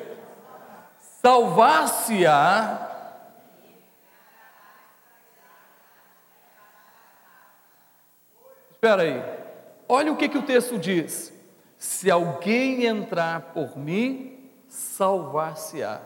Salvar-se-á. 1.21 2.90
Espera 8.83 9.03
aí, 9.03 9.23
olha 9.87 10.11
o 10.11 10.17
que, 10.17 10.27
que 10.27 10.39
o 10.39 10.41
texto 10.41 10.75
diz: 10.75 11.31
se 11.77 12.09
alguém 12.09 12.85
entrar 12.85 13.53
por 13.53 13.77
mim, 13.77 14.49
salvar-se-á. 14.67 16.01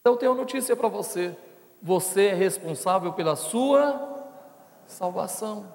Então, 0.00 0.14
eu 0.14 0.16
tenho 0.16 0.32
uma 0.32 0.38
notícia 0.38 0.74
para 0.74 0.88
você: 0.88 1.38
você 1.80 2.26
é 2.26 2.34
responsável 2.34 3.12
pela 3.12 3.36
sua 3.36 4.34
salvação. 4.84 5.72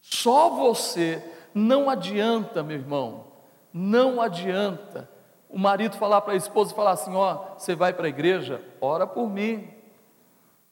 Só 0.00 0.50
você, 0.50 1.20
não 1.52 1.90
adianta, 1.90 2.62
meu 2.62 2.76
irmão, 2.76 3.24
não 3.72 4.20
adianta 4.20 5.10
o 5.48 5.58
marido 5.58 5.96
falar 5.96 6.20
para 6.20 6.34
a 6.34 6.36
esposa 6.36 6.72
e 6.72 6.76
falar 6.76 6.92
assim: 6.92 7.16
ó, 7.16 7.56
você 7.58 7.74
vai 7.74 7.92
para 7.92 8.06
a 8.06 8.08
igreja, 8.08 8.62
ora 8.80 9.04
por 9.04 9.28
mim. 9.28 9.74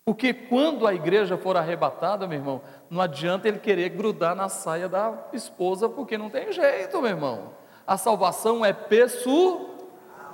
Porque 0.05 0.35
quando 0.35 0.87
a 0.87 0.95
igreja 0.95 1.37
for 1.37 1.57
arrebatada, 1.57 2.27
meu 2.27 2.39
irmão, 2.39 2.61
não 2.93 3.01
adianta 3.01 3.49
ele 3.49 3.59
querer 3.59 3.89
grudar 3.89 4.35
na 4.35 4.51
saia 4.51 4.87
da 4.87 5.15
esposa, 5.33 5.89
porque 5.89 6.19
não 6.19 6.29
tem 6.29 6.53
jeito, 6.53 7.01
meu 7.01 7.11
irmão. 7.11 7.55
A 7.87 7.97
salvação 7.97 8.63
é 8.63 8.75
pessoal, 8.75 9.71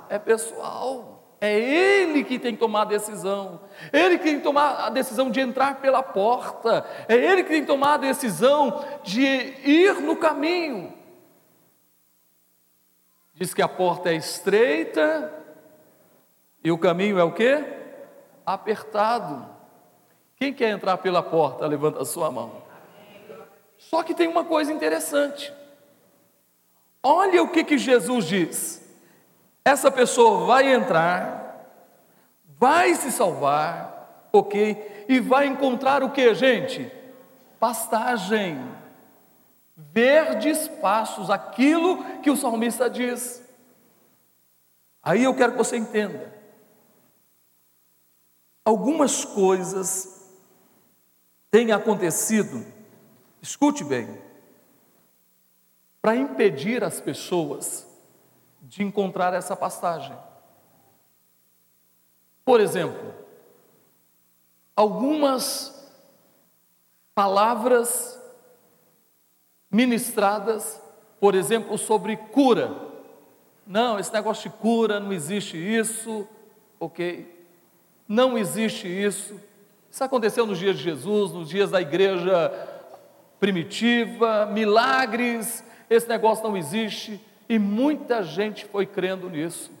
é 0.09 0.19
pessoal. 0.19 1.23
É 1.39 1.57
ele 1.57 2.21
que 2.21 2.37
tem 2.37 2.55
que 2.55 2.59
tomar 2.59 2.81
a 2.81 2.85
decisão. 2.85 3.61
Ele 3.93 4.17
que 4.17 4.25
tem 4.25 4.37
que 4.39 4.43
tomar 4.43 4.87
a 4.87 4.89
decisão 4.89 5.31
de 5.31 5.39
entrar 5.39 5.79
pela 5.79 6.03
porta. 6.03 6.85
É 7.07 7.15
ele 7.15 7.43
que 7.43 7.49
tem 7.49 7.61
que 7.61 7.67
tomar 7.67 7.93
a 7.93 7.97
decisão 7.97 8.83
de 9.03 9.23
ir 9.23 10.01
no 10.01 10.17
caminho. 10.17 10.93
Diz 13.35 13.53
que 13.53 13.61
a 13.61 13.69
porta 13.69 14.09
é 14.09 14.15
estreita 14.15 15.33
e 16.61 16.73
o 16.73 16.77
caminho 16.77 17.17
é 17.17 17.23
o 17.23 17.31
quê? 17.31 17.63
Apertado. 18.45 19.58
Quem 20.39 20.53
quer 20.53 20.69
entrar 20.69 20.97
pela 20.97 21.21
porta, 21.21 21.67
levanta 21.67 22.01
a 22.01 22.05
sua 22.05 22.31
mão. 22.31 22.63
Só 23.77 24.03
que 24.03 24.13
tem 24.13 24.27
uma 24.27 24.45
coisa 24.45 24.71
interessante. 24.71 25.53
Olha 27.03 27.43
o 27.43 27.49
que, 27.49 27.63
que 27.63 27.77
Jesus 27.77 28.25
diz. 28.25 28.81
Essa 29.65 29.91
pessoa 29.91 30.45
vai 30.45 30.73
entrar, 30.73 31.65
vai 32.57 32.95
se 32.95 33.11
salvar, 33.11 34.29
ok? 34.31 35.05
E 35.09 35.19
vai 35.19 35.45
encontrar 35.45 36.03
o 36.03 36.11
que, 36.11 36.33
gente? 36.33 36.89
Pastagem, 37.59 38.65
verdes 39.75 40.69
passos, 40.69 41.29
aquilo 41.29 42.01
que 42.21 42.31
o 42.31 42.37
salmista 42.37 42.89
diz. 42.89 43.43
Aí 45.03 45.25
eu 45.25 45.35
quero 45.35 45.51
que 45.51 45.57
você 45.57 45.75
entenda. 45.75 46.33
Algumas 48.63 49.25
coisas 49.25 50.18
têm 51.51 51.71
acontecido, 51.71 52.65
escute 53.41 53.83
bem, 53.83 54.21
para 56.01 56.15
impedir 56.15 56.83
as 56.83 57.01
pessoas 57.01 57.87
de 58.61 58.83
encontrar 58.83 59.33
essa 59.33 59.55
pastagem. 59.55 60.17
Por 62.45 62.59
exemplo, 62.59 63.13
algumas 64.75 65.75
palavras 67.13 68.19
ministradas, 69.69 70.81
por 71.19 71.35
exemplo, 71.35 71.77
sobre 71.77 72.15
cura. 72.15 72.73
Não, 73.67 73.99
esse 73.99 74.11
negócio 74.11 74.49
de 74.49 74.55
cura, 74.57 74.99
não 74.99 75.13
existe 75.13 75.57
isso, 75.57 76.27
ok? 76.79 77.45
Não 78.07 78.37
existe 78.37 78.87
isso. 78.87 79.39
Isso 79.91 80.03
aconteceu 80.03 80.45
nos 80.45 80.59
dias 80.59 80.77
de 80.77 80.83
Jesus, 80.83 81.31
nos 81.31 81.49
dias 81.49 81.71
da 81.71 81.81
igreja 81.81 82.51
primitiva, 83.39 84.45
milagres, 84.45 85.63
esse 85.89 86.07
negócio 86.07 86.43
não 86.43 86.55
existe. 86.55 87.19
E 87.47 87.57
muita 87.57 88.21
gente 88.21 88.65
foi 88.65 88.85
crendo 88.85 89.29
nisso. 89.29 89.71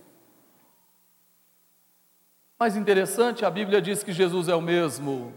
Mais 2.59 2.75
interessante, 2.75 3.45
a 3.45 3.49
Bíblia 3.49 3.81
diz 3.81 4.03
que 4.03 4.11
Jesus 4.11 4.47
é 4.47 4.55
o 4.55 4.61
mesmo. 4.61 5.33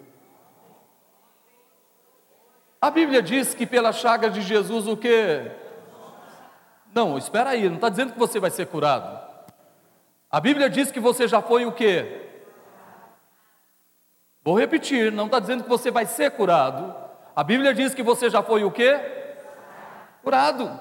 A 2.80 2.90
Bíblia 2.90 3.22
diz 3.22 3.54
que 3.54 3.66
pela 3.66 3.92
chaga 3.92 4.28
de 4.28 4.40
Jesus 4.40 4.88
o 4.88 4.96
quê? 4.96 5.52
Não, 6.92 7.16
espera 7.16 7.50
aí, 7.50 7.68
não 7.68 7.76
está 7.76 7.88
dizendo 7.88 8.12
que 8.12 8.18
você 8.18 8.40
vai 8.40 8.50
ser 8.50 8.66
curado. 8.66 9.20
A 10.30 10.40
Bíblia 10.40 10.68
diz 10.68 10.90
que 10.90 10.98
você 10.98 11.28
já 11.28 11.40
foi 11.40 11.64
o 11.64 11.72
quê? 11.72 12.31
Vou 14.44 14.58
repetir, 14.58 15.12
não 15.12 15.26
está 15.26 15.38
dizendo 15.38 15.62
que 15.62 15.68
você 15.68 15.90
vai 15.90 16.04
ser 16.04 16.32
curado. 16.32 16.94
A 17.34 17.44
Bíblia 17.44 17.72
diz 17.72 17.94
que 17.94 18.02
você 18.02 18.28
já 18.28 18.42
foi 18.42 18.64
o 18.64 18.70
quê? 18.70 19.00
Curado. 20.22 20.80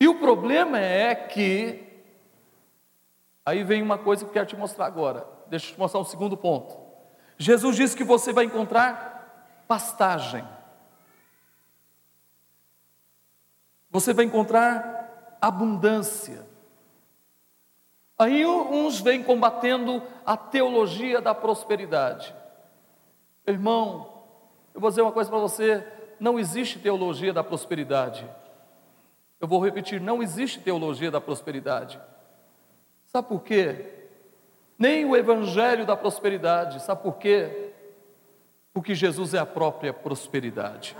E 0.00 0.08
o 0.08 0.18
problema 0.18 0.78
é 0.78 1.14
que. 1.14 1.82
Aí 3.44 3.62
vem 3.62 3.82
uma 3.82 3.96
coisa 3.96 4.24
que 4.24 4.30
eu 4.30 4.32
quero 4.32 4.46
te 4.46 4.56
mostrar 4.56 4.86
agora. 4.86 5.26
Deixa 5.48 5.68
eu 5.68 5.74
te 5.74 5.78
mostrar 5.78 6.00
um 6.00 6.04
segundo 6.04 6.36
ponto. 6.36 6.76
Jesus 7.38 7.76
disse 7.76 7.96
que 7.96 8.04
você 8.04 8.32
vai 8.32 8.44
encontrar 8.44 9.64
pastagem. 9.68 10.44
Você 13.90 14.12
vai 14.12 14.24
encontrar 14.24 15.38
abundância. 15.40 16.45
Aí 18.18 18.46
uns 18.46 19.00
vêm 19.00 19.22
combatendo 19.22 20.02
a 20.24 20.36
teologia 20.36 21.20
da 21.20 21.34
prosperidade. 21.34 22.34
Irmão, 23.46 24.24
eu 24.74 24.80
vou 24.80 24.88
dizer 24.90 25.02
uma 25.02 25.12
coisa 25.12 25.28
para 25.28 25.38
você: 25.38 25.86
não 26.18 26.38
existe 26.38 26.78
teologia 26.78 27.32
da 27.32 27.44
prosperidade. 27.44 28.28
Eu 29.38 29.46
vou 29.46 29.62
repetir: 29.62 30.00
não 30.00 30.22
existe 30.22 30.60
teologia 30.60 31.10
da 31.10 31.20
prosperidade. 31.20 32.00
Sabe 33.06 33.28
por 33.28 33.42
quê? 33.42 33.92
Nem 34.78 35.04
o 35.04 35.16
evangelho 35.16 35.86
da 35.86 35.96
prosperidade. 35.96 36.82
Sabe 36.82 37.02
por 37.02 37.16
quê? 37.16 37.72
Porque 38.72 38.94
Jesus 38.94 39.34
é 39.34 39.38
a 39.38 39.46
própria 39.46 39.92
prosperidade. 39.92 40.96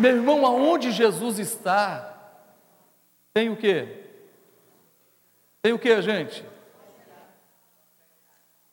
Meu 0.00 0.16
irmão, 0.16 0.46
aonde 0.46 0.90
Jesus 0.92 1.38
está, 1.38 2.10
tem 3.34 3.50
o 3.50 3.56
quê? 3.56 4.06
Tem 5.60 5.74
o 5.74 5.78
quê, 5.78 6.00
gente? 6.00 6.42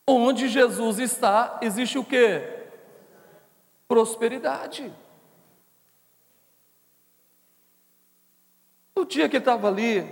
Onde 0.07 0.47
Jesus 0.47 0.99
está, 0.99 1.59
existe 1.61 1.97
o 1.97 2.05
que? 2.05 2.41
Prosperidade. 3.89 4.89
No 8.95 9.05
dia 9.05 9.27
que 9.27 9.35
estava 9.35 9.67
ali 9.67 10.09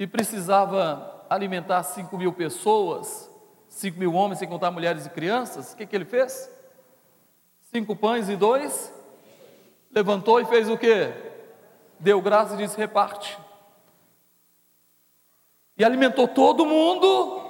e 0.00 0.04
precisava 0.04 1.24
alimentar 1.30 1.84
cinco 1.84 2.18
mil 2.18 2.32
pessoas, 2.32 3.30
cinco 3.68 4.00
mil 4.00 4.12
homens, 4.14 4.40
sem 4.40 4.48
contar 4.48 4.72
mulheres 4.72 5.06
e 5.06 5.10
crianças, 5.10 5.72
o 5.72 5.76
que, 5.76 5.86
que 5.86 5.94
ele 5.94 6.04
fez? 6.04 6.50
Cinco 7.70 7.94
pães 7.94 8.28
e 8.28 8.34
dois, 8.34 8.92
levantou 9.94 10.40
e 10.40 10.44
fez 10.44 10.68
o 10.68 10.76
que? 10.76 11.12
Deu 12.00 12.20
graça 12.20 12.54
e 12.54 12.58
disse: 12.58 12.76
reparte. 12.76 13.38
E 15.78 15.84
alimentou 15.84 16.26
todo 16.26 16.66
mundo 16.66 17.42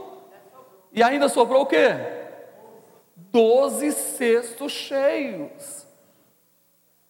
e 0.92 1.02
ainda 1.02 1.28
sobrou 1.28 1.62
o 1.62 1.66
quê? 1.66 1.88
Doze 3.16 3.92
cestos 3.92 4.70
cheios. 4.70 5.86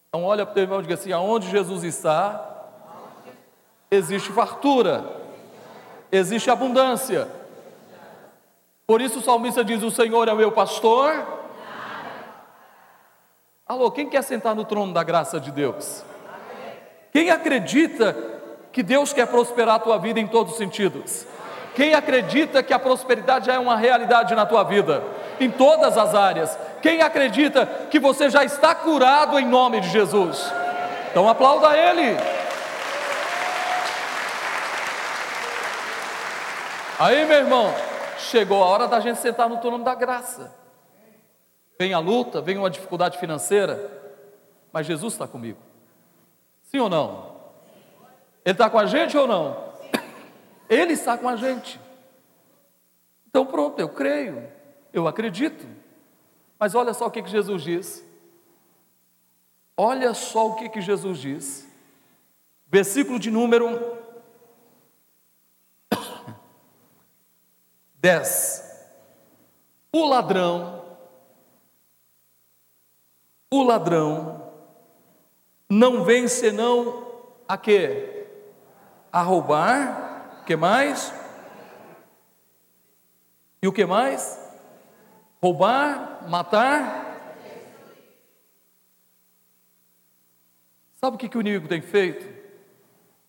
Então 0.09 0.25
olha 0.25 0.47
para 0.47 0.53
o 0.53 0.55
teu 0.55 0.63
irmão 0.63 0.79
e 0.79 0.83
diga 0.83 0.95
assim: 0.95 1.13
aonde 1.13 1.51
Jesus 1.51 1.83
está, 1.83 2.69
existe 3.91 4.31
fartura, 4.31 5.21
existe 6.11 6.51
abundância. 6.51 7.29
Por 8.87 9.01
isso 9.01 9.19
o 9.19 9.23
salmista 9.23 9.65
diz: 9.65 9.83
O 9.83 9.91
Senhor 9.91 10.29
é 10.29 10.33
o 10.33 10.37
meu 10.37 10.53
pastor. 10.53 11.44
Alô, 13.75 13.91
quem 13.91 14.09
quer 14.09 14.23
sentar 14.23 14.55
no 14.55 14.65
trono 14.65 14.93
da 14.93 15.03
graça 15.03 15.41
de 15.41 15.51
Deus? 15.51 16.05
Quem 17.13 17.29
acredita 17.29 18.17
que 18.71 18.85
Deus 18.85 19.13
quer 19.13 19.27
prosperar 19.27 19.75
a 19.75 19.79
tua 19.81 19.99
vida 19.99 20.21
em 20.21 20.29
todos 20.29 20.53
os 20.53 20.59
sentidos? 20.59 21.27
Quem 21.75 21.93
acredita 21.93 22.63
que 22.63 22.73
a 22.73 22.79
prosperidade 22.79 23.47
já 23.47 23.55
é 23.55 23.59
uma 23.59 23.77
realidade 23.77 24.33
na 24.37 24.47
tua 24.47 24.63
vida, 24.63 25.03
em 25.41 25.51
todas 25.51 25.99
as 25.99 26.15
áreas? 26.15 26.57
Quem 26.81 27.03
acredita 27.03 27.67
que 27.91 27.99
você 27.99 28.31
já 28.31 28.45
está 28.45 28.77
curado 28.77 29.41
em 29.41 29.45
nome 29.45 29.81
de 29.81 29.89
Jesus? 29.89 30.53
Então 31.11 31.29
aplauda 31.29 31.77
Ele. 31.77 32.17
Aí, 36.97 37.25
meu 37.25 37.39
irmão, 37.39 37.75
chegou 38.19 38.63
a 38.63 38.67
hora 38.69 38.87
da 38.87 39.01
gente 39.01 39.19
sentar 39.19 39.49
no 39.49 39.57
trono 39.57 39.83
da 39.83 39.97
graça. 39.97 40.64
Vem 41.79 41.93
a 41.93 41.99
luta, 41.99 42.41
vem 42.41 42.57
uma 42.57 42.71
dificuldade 42.71 43.19
financeira, 43.19 43.91
mas 44.73 44.87
Jesus 44.87 45.15
está 45.15 45.27
comigo. 45.27 45.59
Sim 46.63 46.79
ou 46.79 46.89
não? 46.89 47.35
Ele 48.45 48.53
está 48.53 48.69
com 48.69 48.79
a 48.79 48.87
gente 48.87 49.17
ou 49.17 49.27
não? 49.27 49.75
Ele 50.69 50.93
está 50.93 51.17
com 51.17 51.29
a 51.29 51.37
gente. 51.37 51.81
Então 53.29 53.45
pronto, 53.45 53.81
eu 53.81 53.89
creio, 53.89 54.49
eu 54.93 55.09
acredito. 55.09 55.67
Mas 56.59 56.75
olha 56.75 56.95
só 56.95 57.07
o 57.07 57.11
que, 57.11 57.23
que 57.23 57.31
Jesus 57.31 57.63
diz. 57.63 58.05
Olha 59.77 60.15
só 60.15 60.49
o 60.49 60.55
que, 60.55 60.69
que 60.69 60.81
Jesus 60.81 61.19
diz. 61.19 61.69
Versículo 62.67 63.19
de 63.19 63.31
número 63.31 63.99
10. 67.97 68.89
O 69.93 70.07
ladrão, 70.07 70.84
o 73.61 73.63
ladrão 73.63 74.53
não 75.69 76.05
vem 76.05 76.29
senão 76.29 77.07
a 77.49 77.57
quê? 77.57 78.27
A 79.13 79.23
roubar, 79.23 80.43
que 80.47 80.57
mais? 80.57 81.13
E 83.63 83.69
o 83.69 83.73
que 83.73 83.85
mais? 83.85 84.39
Roubar, 85.43 86.29
matar. 86.29 87.05
Sabe 90.95 91.17
o 91.17 91.19
que, 91.19 91.29
que 91.29 91.39
o 91.39 91.41
inimigo 91.41 91.69
tem 91.69 91.81
feito? 91.81 92.33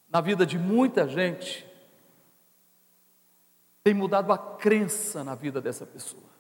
Na 0.10 0.22
vida 0.22 0.46
de 0.46 0.58
muita 0.58 1.08
gente, 1.08 1.66
tem 3.84 3.94
mudado 3.94 4.32
a 4.32 4.38
crença 4.38 5.24
na 5.24 5.36
vida 5.36 5.62
dessa 5.62 5.86
pessoa. 5.86 6.35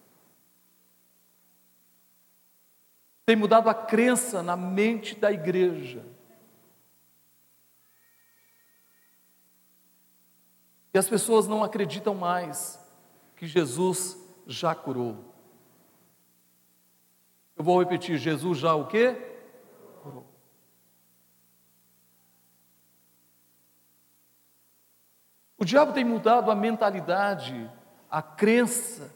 Tem 3.26 3.36
mudado 3.36 3.70
a 3.70 3.74
crença 3.74 4.44
na 4.44 4.56
mente 4.56 5.16
da 5.16 5.32
igreja. 5.32 6.06
E 10.94 10.98
as 10.98 11.10
pessoas 11.10 11.48
não 11.48 11.64
acreditam 11.64 12.14
mais 12.14 12.80
que 13.36 13.48
Jesus 13.48 14.18
já 14.46 14.76
curou. 14.76 15.34
Eu 17.56 17.64
vou 17.64 17.80
repetir, 17.80 18.18
Jesus 18.18 18.60
já 18.60 18.76
o 18.76 18.88
quê? 18.88 19.14
Curou. 20.04 20.26
O 25.58 25.66
diabo 25.66 25.94
tem 25.94 26.04
mudado 26.04 26.52
a 26.52 26.56
mentalidade, 26.56 27.70
a 28.10 28.22
crença 28.22 29.12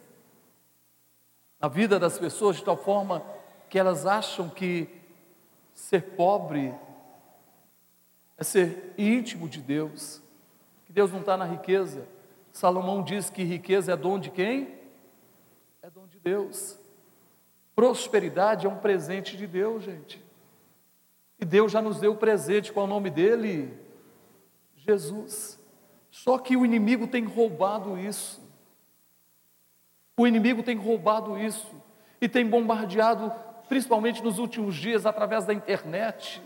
na 1.60 1.68
vida 1.68 2.00
das 2.00 2.18
pessoas 2.18 2.56
de 2.56 2.64
tal 2.64 2.76
forma 2.76 3.24
que 3.70 3.78
elas 3.78 4.06
acham 4.06 4.50
que 4.50 4.90
ser 5.74 6.02
pobre 6.16 6.74
é 8.38 8.44
ser 8.44 8.94
íntimo 8.98 9.48
de 9.48 9.62
Deus, 9.62 10.22
que 10.86 10.94
Deus 10.94 11.12
não 11.12 11.20
está 11.20 11.38
na 11.38 11.46
riqueza. 11.46 12.08
Salomão 12.52 13.04
diz 13.04 13.30
que 13.30 13.44
riqueza 13.44 13.94
é 13.94 13.98
dom 13.98 14.18
de 14.18 14.32
quem? 14.32 14.76
É 15.82 15.90
dom 15.90 16.08
de 16.08 16.20
Deus. 16.20 16.80
Prosperidade 17.76 18.66
é 18.66 18.70
um 18.70 18.78
presente 18.78 19.38
de 19.38 19.46
Deus, 19.46 19.84
gente. 19.84 20.24
E 21.40 21.46
Deus 21.46 21.72
já 21.72 21.82
nos 21.82 22.00
deu 22.00 22.14
o 22.14 22.18
presente, 22.18 22.74
qual 22.74 22.86
é 22.86 22.90
o 22.90 22.92
nome 22.92 23.10
dele? 23.10 23.78
Jesus. 24.76 25.60
Só 26.12 26.38
que 26.38 26.58
o 26.58 26.66
inimigo 26.66 27.08
tem 27.08 27.24
roubado 27.26 27.98
isso. 27.98 28.42
O 30.18 30.28
inimigo 30.28 30.64
tem 30.64 30.76
roubado 30.76 31.38
isso 31.38 31.72
e 32.20 32.28
tem 32.28 32.46
bombardeado, 32.46 33.34
principalmente 33.70 34.24
nos 34.24 34.40
últimos 34.40 34.76
dias, 34.76 35.06
através 35.06 35.46
da 35.46 35.54
internet. 35.54 36.42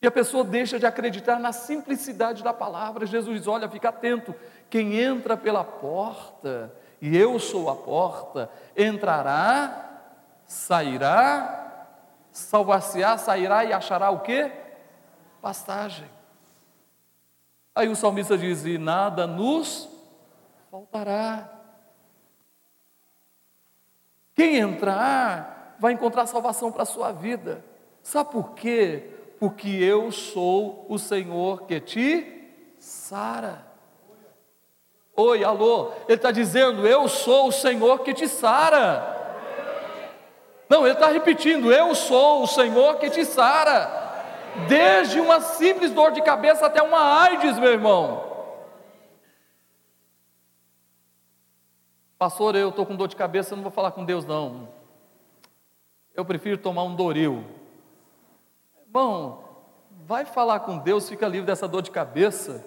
E 0.00 0.06
a 0.06 0.10
pessoa 0.10 0.44
deixa 0.44 0.78
de 0.78 0.86
acreditar 0.86 1.40
na 1.40 1.50
simplicidade 1.52 2.44
da 2.44 2.52
palavra. 2.52 3.06
Jesus 3.06 3.48
Olha, 3.48 3.68
fica 3.68 3.88
atento, 3.88 4.34
quem 4.68 5.00
entra 5.00 5.36
pela 5.36 5.64
porta, 5.64 6.72
e 7.00 7.16
eu 7.16 7.38
sou 7.38 7.70
a 7.70 7.74
porta, 7.74 8.50
entrará, 8.76 10.00
sairá, 10.46 11.86
salvar-se-á, 12.30 13.16
sairá 13.16 13.64
e 13.64 13.72
achará 13.72 14.10
o 14.10 14.20
que? 14.20 14.52
Pastagem. 15.40 16.08
Aí 17.74 17.88
o 17.88 17.96
salmista 17.96 18.36
diz: 18.36 18.64
E 18.64 18.78
nada 18.78 19.26
nos 19.26 19.88
faltará. 20.70 21.55
Quem 24.36 24.56
entrar 24.58 25.76
vai 25.80 25.94
encontrar 25.94 26.26
salvação 26.26 26.70
para 26.70 26.82
a 26.82 26.86
sua 26.86 27.10
vida. 27.10 27.64
Sabe 28.02 28.30
por 28.30 28.50
quê? 28.50 29.10
Porque 29.40 29.68
eu 29.68 30.12
sou 30.12 30.84
o 30.90 30.98
Senhor 30.98 31.62
que 31.62 31.80
te 31.80 32.52
sara. 32.78 33.66
Oi, 35.16 35.42
alô, 35.42 35.90
ele 36.06 36.16
está 36.16 36.30
dizendo: 36.30 36.86
Eu 36.86 37.08
sou 37.08 37.48
o 37.48 37.52
Senhor 37.52 38.00
que 38.00 38.12
te 38.12 38.28
sara. 38.28 39.14
Não, 40.68 40.84
ele 40.84 40.92
está 40.92 41.08
repetindo: 41.08 41.72
Eu 41.72 41.94
sou 41.94 42.42
o 42.42 42.46
Senhor 42.46 42.98
que 42.98 43.08
te 43.08 43.24
sara 43.24 44.04
desde 44.68 45.18
uma 45.18 45.40
simples 45.40 45.92
dor 45.92 46.12
de 46.12 46.20
cabeça 46.20 46.66
até 46.66 46.82
uma 46.82 47.22
AIDS, 47.22 47.58
meu 47.58 47.72
irmão. 47.72 48.25
Pastor, 52.18 52.54
eu 52.56 52.70
estou 52.70 52.86
com 52.86 52.96
dor 52.96 53.08
de 53.08 53.16
cabeça, 53.16 53.54
não 53.54 53.62
vou 53.62 53.72
falar 53.72 53.90
com 53.90 54.04
Deus, 54.04 54.24
não. 54.24 54.68
Eu 56.14 56.24
prefiro 56.24 56.56
tomar 56.58 56.84
um 56.84 56.94
Doril. 56.94 57.44
Bom, 58.86 59.66
vai 60.06 60.24
falar 60.24 60.60
com 60.60 60.78
Deus, 60.78 61.08
fica 61.08 61.28
livre 61.28 61.46
dessa 61.46 61.68
dor 61.68 61.82
de 61.82 61.90
cabeça, 61.90 62.64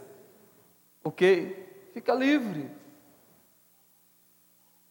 ok? 1.03 1.89
Fica 1.93 2.13
livre. 2.13 2.69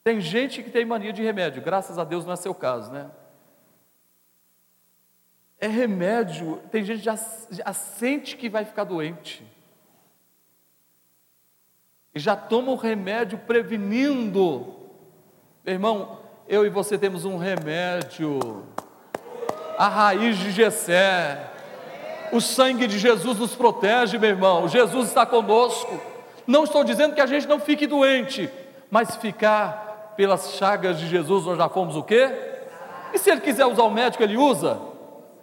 Tem 0.02 0.20
gente 0.20 0.62
que 0.62 0.70
tem 0.70 0.84
mania 0.84 1.12
de 1.12 1.22
remédio, 1.22 1.62
graças 1.62 1.98
a 1.98 2.04
Deus 2.04 2.24
não 2.24 2.32
é 2.32 2.36
seu 2.36 2.54
caso, 2.54 2.90
né? 2.90 3.10
é 5.60 5.66
remédio, 5.66 6.60
tem 6.70 6.84
gente 6.84 6.98
que 6.98 7.04
já, 7.04 7.16
já 7.50 7.72
sente 7.72 8.36
que 8.36 8.48
vai 8.48 8.64
ficar 8.64 8.84
doente. 8.84 9.44
Já 12.18 12.34
toma 12.34 12.72
o 12.72 12.76
remédio 12.76 13.38
prevenindo. 13.38 14.74
Meu 15.64 15.74
irmão, 15.74 16.18
eu 16.48 16.66
e 16.66 16.68
você 16.68 16.98
temos 16.98 17.24
um 17.24 17.36
remédio. 17.36 18.64
A 19.76 19.88
raiz 19.88 20.36
de 20.38 20.50
Gessé. 20.50 21.52
O 22.32 22.40
sangue 22.40 22.86
de 22.86 22.98
Jesus 22.98 23.38
nos 23.38 23.54
protege, 23.54 24.18
meu 24.18 24.30
irmão. 24.30 24.68
Jesus 24.68 25.08
está 25.08 25.24
conosco. 25.24 26.00
Não 26.46 26.64
estou 26.64 26.84
dizendo 26.84 27.14
que 27.14 27.20
a 27.20 27.26
gente 27.26 27.46
não 27.46 27.60
fique 27.60 27.86
doente, 27.86 28.50
mas 28.90 29.16
ficar 29.16 30.14
pelas 30.16 30.54
chagas 30.54 30.98
de 30.98 31.06
Jesus, 31.06 31.44
nós 31.44 31.56
já 31.56 31.68
fomos 31.68 31.94
o 31.94 32.02
quê? 32.02 32.30
E 33.14 33.18
se 33.18 33.30
ele 33.30 33.40
quiser 33.40 33.66
usar 33.66 33.84
o 33.84 33.90
médico, 33.90 34.22
ele 34.22 34.36
usa? 34.36 34.78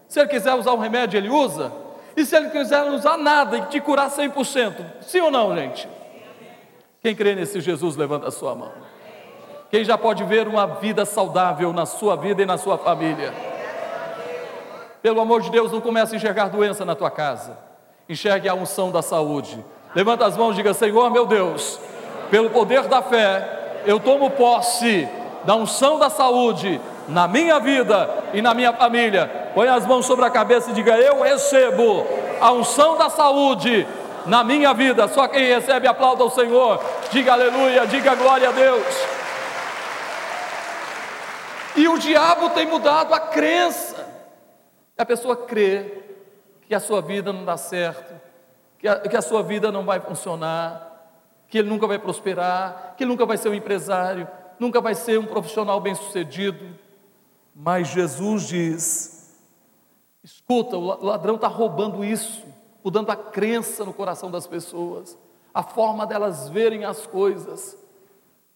Se 0.07 0.19
ele 0.19 0.29
quiser 0.29 0.53
usar 0.53 0.73
um 0.73 0.79
remédio, 0.79 1.17
ele 1.17 1.29
usa. 1.29 1.71
E 2.15 2.25
se 2.25 2.35
ele 2.35 2.49
quiser 2.49 2.83
usar 2.83 3.17
nada 3.17 3.57
e 3.57 3.61
te 3.67 3.79
curar 3.79 4.09
100%, 4.09 4.73
sim 5.01 5.21
ou 5.21 5.31
não, 5.31 5.55
gente? 5.55 5.87
Quem 7.05 7.13
crê 7.13 7.35
nesse 7.35 7.61
Jesus, 7.61 7.95
levanta 7.95 8.29
a 8.29 8.31
sua 8.31 8.55
mão. 8.55 8.71
Quem 9.69 9.85
já 9.85 9.95
pode 9.95 10.23
ver 10.23 10.47
uma 10.47 10.65
vida 10.65 11.05
saudável 11.05 11.71
na 11.71 11.85
sua 11.85 12.15
vida 12.15 12.41
e 12.41 12.47
na 12.47 12.57
sua 12.57 12.79
família? 12.79 13.31
Pelo 15.03 15.21
amor 15.21 15.43
de 15.43 15.51
Deus, 15.51 15.71
não 15.71 15.79
comece 15.79 16.15
a 16.15 16.17
enxergar 16.17 16.49
doença 16.49 16.83
na 16.83 16.95
tua 16.95 17.11
casa. 17.11 17.59
Enxergue 18.09 18.49
a 18.49 18.55
unção 18.55 18.89
da 18.89 19.03
saúde. 19.03 19.63
Levanta 19.93 20.25
as 20.25 20.35
mãos 20.35 20.53
e 20.53 20.55
diga: 20.55 20.73
Senhor, 20.73 21.11
meu 21.11 21.27
Deus, 21.27 21.79
pelo 22.31 22.49
poder 22.49 22.87
da 22.87 23.03
fé, 23.03 23.83
eu 23.85 23.99
tomo 23.99 24.31
posse 24.31 25.07
da 25.43 25.53
unção 25.53 25.99
da 25.99 26.09
saúde 26.09 26.81
na 27.07 27.27
minha 27.27 27.59
vida 27.59 28.09
e 28.33 28.41
na 28.41 28.55
minha 28.55 28.73
família. 28.73 29.51
Põe 29.53 29.67
as 29.67 29.85
mãos 29.85 30.07
sobre 30.07 30.25
a 30.25 30.31
cabeça 30.31 30.71
e 30.71 30.73
diga: 30.73 30.97
Eu 30.97 31.21
recebo 31.21 32.03
a 32.41 32.51
unção 32.51 32.97
da 32.97 33.11
saúde 33.11 33.85
na 34.25 34.43
minha 34.43 34.73
vida. 34.73 35.07
Só 35.07 35.27
quem 35.27 35.45
recebe, 35.45 35.87
aplauda 35.87 36.23
ao 36.23 36.29
Senhor. 36.29 36.79
Diga 37.15 37.31
aleluia, 37.31 37.87
diga 37.87 38.13
glória 38.13 38.49
a 38.49 38.51
Deus. 38.51 38.85
E 41.77 41.87
o 41.87 41.97
diabo 41.97 42.49
tem 42.49 42.67
mudado 42.67 43.13
a 43.13 43.19
crença. 43.21 44.05
A 44.97 45.05
pessoa 45.05 45.37
crê 45.37 46.03
que 46.63 46.75
a 46.75 46.79
sua 46.81 47.01
vida 47.01 47.31
não 47.31 47.45
dá 47.45 47.55
certo, 47.55 48.13
que 48.77 48.85
a, 48.85 48.99
que 48.99 49.15
a 49.15 49.21
sua 49.21 49.41
vida 49.41 49.71
não 49.71 49.85
vai 49.85 50.01
funcionar, 50.01 51.09
que 51.47 51.57
ele 51.57 51.69
nunca 51.69 51.87
vai 51.87 51.97
prosperar, 51.97 52.95
que 52.97 53.05
ele 53.05 53.11
nunca 53.11 53.25
vai 53.25 53.37
ser 53.37 53.47
um 53.47 53.53
empresário, 53.53 54.27
nunca 54.59 54.81
vai 54.81 54.93
ser 54.93 55.17
um 55.17 55.25
profissional 55.25 55.79
bem-sucedido. 55.79 56.77
Mas 57.55 57.87
Jesus 57.87 58.45
diz: 58.45 59.33
escuta, 60.21 60.75
o 60.75 61.05
ladrão 61.05 61.35
está 61.35 61.47
roubando 61.47 62.03
isso, 62.03 62.43
mudando 62.83 63.09
a 63.09 63.15
crença 63.15 63.85
no 63.85 63.93
coração 63.93 64.29
das 64.29 64.45
pessoas. 64.45 65.17
A 65.55 65.63
forma 65.63 66.05
delas 66.05 66.49
verem 66.49 66.83
as 66.83 67.07
coisas. 67.07 67.77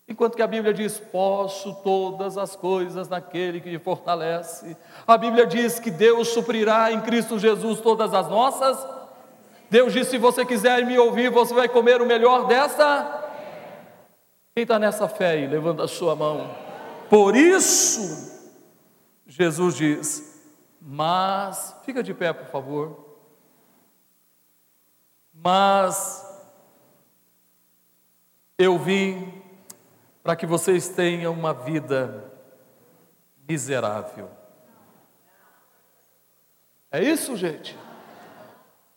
Enquanto 0.06 0.36
que 0.36 0.42
a 0.42 0.48
Bíblia 0.48 0.74
diz: 0.74 1.00
Posso 1.00 1.74
todas 1.76 2.38
as 2.38 2.58
coisas 2.58 3.08
naquele 3.08 3.62
que 3.62 3.70
me 3.70 3.80
fortalece. 3.80 4.76
A 5.08 5.18
Bíblia 5.18 5.48
diz 5.48 5.80
que 5.80 5.90
Deus 5.90 6.28
suprirá 6.28 6.92
em 6.92 7.00
Cristo 7.00 7.40
Jesus 7.40 7.80
todas 7.80 8.14
as 8.14 8.28
nossas. 8.28 8.86
Deus 9.70 9.94
diz: 9.94 10.10
Se 10.10 10.18
você 10.18 10.46
quiser 10.46 10.86
me 10.86 11.00
ouvir, 11.00 11.32
você 11.32 11.54
vai 11.54 11.70
comer 11.70 12.02
o 12.02 12.06
melhor 12.06 12.48
dessa. 12.48 13.30
Quem 14.54 14.64
está 14.64 14.78
nessa 14.78 15.08
fé 15.08 15.30
aí? 15.30 15.48
Levanta 15.48 15.84
a 15.84 15.88
sua 15.88 16.18
mão. 16.18 16.54
Por 17.10 17.34
isso, 17.34 18.52
Jesus 19.26 19.76
diz: 19.76 20.44
Mas, 20.82 21.74
fica 21.86 22.04
de 22.04 22.14
pé, 22.14 22.34
por 22.34 22.48
favor. 22.48 23.06
Mas 25.34 26.29
eu 28.60 28.78
vim 28.78 29.42
para 30.22 30.36
que 30.36 30.46
vocês 30.46 30.90
tenham 30.90 31.32
uma 31.32 31.54
vida 31.54 32.30
miserável. 33.48 34.30
É 36.92 37.02
isso, 37.02 37.38
gente? 37.38 37.78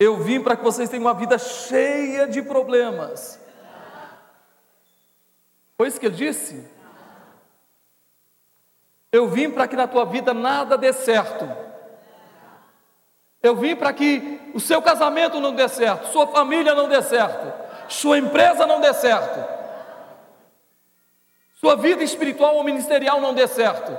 Eu 0.00 0.16
vim 0.16 0.42
para 0.42 0.56
que 0.56 0.64
vocês 0.64 0.88
tenham 0.90 1.04
uma 1.04 1.14
vida 1.14 1.38
cheia 1.38 2.26
de 2.26 2.42
problemas. 2.42 3.40
Foi 5.76 5.86
isso 5.86 6.00
que 6.00 6.06
ele 6.06 6.16
disse? 6.16 6.68
Eu 9.12 9.28
vim 9.28 9.48
para 9.48 9.68
que 9.68 9.76
na 9.76 9.86
tua 9.86 10.04
vida 10.04 10.34
nada 10.34 10.76
dê 10.76 10.92
certo. 10.92 11.48
Eu 13.40 13.54
vim 13.54 13.76
para 13.76 13.92
que 13.92 14.40
o 14.54 14.58
seu 14.58 14.82
casamento 14.82 15.38
não 15.38 15.54
dê 15.54 15.68
certo, 15.68 16.08
sua 16.08 16.26
família 16.26 16.74
não 16.74 16.88
dê 16.88 17.00
certo, 17.00 17.61
sua 17.92 18.18
empresa 18.18 18.66
não 18.66 18.80
dê 18.80 18.92
certo, 18.94 19.44
sua 21.54 21.76
vida 21.76 22.02
espiritual 22.02 22.56
ou 22.56 22.64
ministerial 22.64 23.20
não 23.20 23.34
dê 23.34 23.46
certo. 23.46 23.96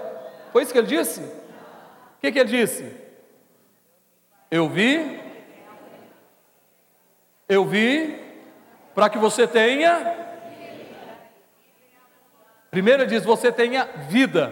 Foi 0.52 0.64
isso 0.64 0.74
que 0.74 0.78
ele 0.78 0.88
disse? 0.88 1.22
O 1.22 2.20
que, 2.20 2.32
que 2.32 2.40
ele 2.40 2.50
disse? 2.50 2.96
Eu 4.52 4.68
vi, 4.68 5.22
eu 7.48 7.66
vi, 7.66 8.20
para 8.94 9.10
que 9.10 9.18
você 9.18 9.48
tenha. 9.48 10.16
Primeiro 12.70 13.04
ele 13.04 13.10
diz: 13.10 13.24
você 13.24 13.52
tenha 13.52 13.86
vida. 14.10 14.52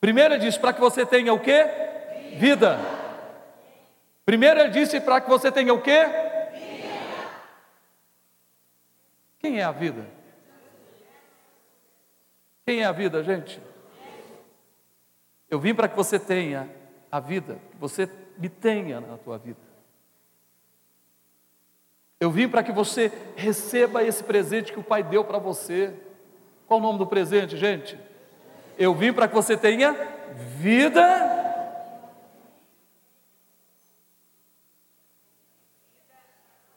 Primeiro 0.00 0.34
ele 0.34 0.44
diz: 0.44 0.56
para 0.56 0.72
que 0.72 0.80
você 0.80 1.04
tenha 1.04 1.32
o 1.32 1.40
que? 1.40 1.64
Vida. 2.36 2.78
Primeiro 4.24 4.60
ele 4.60 4.70
disse: 4.70 5.00
para 5.00 5.20
que 5.20 5.28
você 5.28 5.52
tenha 5.52 5.74
o 5.74 5.82
que? 5.82 6.31
Quem 9.42 9.58
é 9.58 9.64
a 9.64 9.72
vida? 9.72 10.06
Quem 12.64 12.80
é 12.80 12.84
a 12.84 12.92
vida, 12.92 13.24
gente? 13.24 13.60
Eu 15.50 15.58
vim 15.58 15.74
para 15.74 15.88
que 15.88 15.96
você 15.96 16.18
tenha 16.18 16.70
a 17.10 17.18
vida, 17.18 17.58
que 17.72 17.76
você 17.76 18.08
me 18.38 18.48
tenha 18.48 19.00
na 19.00 19.18
tua 19.18 19.36
vida. 19.36 19.60
Eu 22.20 22.30
vim 22.30 22.48
para 22.48 22.62
que 22.62 22.70
você 22.70 23.10
receba 23.34 24.04
esse 24.04 24.22
presente 24.22 24.72
que 24.72 24.78
o 24.78 24.84
Pai 24.84 25.02
deu 25.02 25.24
para 25.24 25.38
você. 25.38 25.92
Qual 26.68 26.78
o 26.78 26.82
nome 26.82 27.00
do 27.00 27.06
presente, 27.06 27.56
gente? 27.56 27.98
Eu 28.78 28.94
vim 28.94 29.12
para 29.12 29.26
que 29.26 29.34
você 29.34 29.56
tenha 29.56 29.92
vida. 30.56 31.02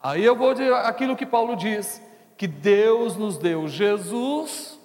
Aí 0.01 0.23
eu 0.23 0.36
vou 0.36 0.54
dizer 0.54 0.73
aquilo 0.73 1.15
que 1.15 1.25
Paulo 1.28 1.56
diz: 1.56 2.01
que 2.37 2.47
Deus 2.47 3.15
nos 3.15 3.37
deu 3.37 3.67
Jesus 3.67 4.79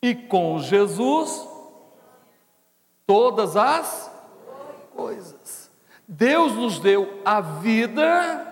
e 0.00 0.14
com 0.14 0.58
Jesus 0.58 1.48
todas 3.06 3.56
as 3.56 4.10
coisas. 4.94 5.70
Deus 6.06 6.52
nos 6.54 6.78
deu 6.78 7.20
a 7.24 7.40
vida 7.40 8.46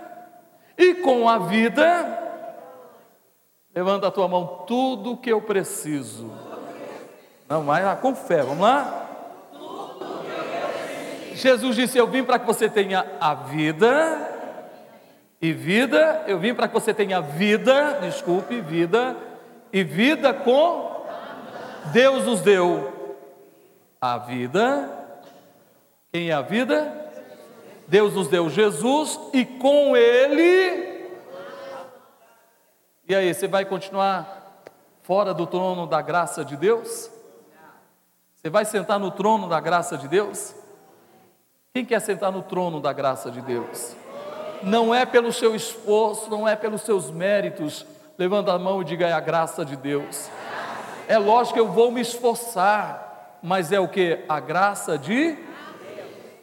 e 0.77 0.95
com 0.95 1.29
a 1.29 1.39
vida 1.39 2.21
levanta 3.75 4.09
a 4.09 4.11
tua 4.11 4.29
mão 4.29 4.65
tudo 4.67 5.17
que 5.17 5.31
eu 5.31 5.41
preciso. 5.41 6.31
Não, 7.49 7.65
vai 7.65 7.85
lá 7.85 7.97
com 7.97 8.15
fé, 8.15 8.43
vamos 8.43 8.61
lá? 8.61 9.07
Jesus 11.35 11.77
disse: 11.77 11.99
Eu 11.99 12.07
vim 12.07 12.23
para 12.23 12.39
que 12.39 12.47
você 12.47 12.69
tenha 12.69 13.07
a 13.21 13.35
vida, 13.35 14.40
e 15.41 15.53
vida, 15.53 16.25
eu 16.27 16.39
vim 16.39 16.55
para 16.55 16.69
que 16.69 16.75
você 16.75 16.93
tenha 16.93 17.21
vida, 17.21 17.99
desculpe, 18.01 18.61
vida, 18.61 19.17
e 19.73 19.83
vida 19.83 20.35
com 20.35 21.01
Deus 21.93 22.25
nos 22.27 22.41
deu 22.43 23.17
a 24.01 24.19
vida. 24.19 24.89
Quem 26.13 26.31
é 26.31 26.33
a 26.33 26.43
vida? 26.43 26.97
Deus 27.89 28.15
nos 28.15 28.29
deu 28.29 28.49
Jesus 28.49 29.19
e 29.33 29.45
com 29.45 29.97
Ele. 29.97 31.01
E 33.09 33.15
aí, 33.15 33.33
você 33.35 33.49
vai 33.49 33.65
continuar 33.65 34.63
fora 35.03 35.35
do 35.35 35.47
trono 35.47 35.87
da 35.87 36.01
graça 36.01 36.45
de 36.45 36.57
Deus? 36.57 37.11
Você 38.37 38.49
vai 38.49 38.65
sentar 38.65 39.01
no 39.01 39.11
trono 39.11 39.49
da 39.49 39.59
graça 39.59 39.99
de 39.99 40.07
Deus? 40.07 40.55
Quem 41.75 41.85
quer 41.85 42.01
sentar 42.01 42.31
no 42.31 42.43
trono 42.43 42.81
da 42.81 42.93
graça 42.93 43.31
de 43.31 43.41
Deus? 43.41 43.97
Não 44.63 44.95
é 44.95 45.07
pelo 45.07 45.33
seu 45.33 45.55
esforço, 45.55 46.31
não 46.31 46.47
é 46.47 46.55
pelos 46.55 46.83
seus 46.83 47.11
méritos. 47.11 47.87
Levanta 48.19 48.53
a 48.53 48.59
mão 48.59 48.83
e 48.83 48.85
diga: 48.85 49.07
é 49.07 49.13
a 49.13 49.21
graça 49.21 49.65
de 49.65 49.77
Deus. 49.77 50.31
É 51.09 51.19
lógico 51.19 51.55
que 51.55 51.61
eu 51.61 51.73
vou 51.73 51.91
me 51.91 52.01
esforçar, 52.01 53.39
mas 53.43 53.73
é 53.73 53.81
o 53.81 53.89
que? 53.89 54.25
A 54.29 54.39
graça 54.39 54.99
de. 54.99 55.37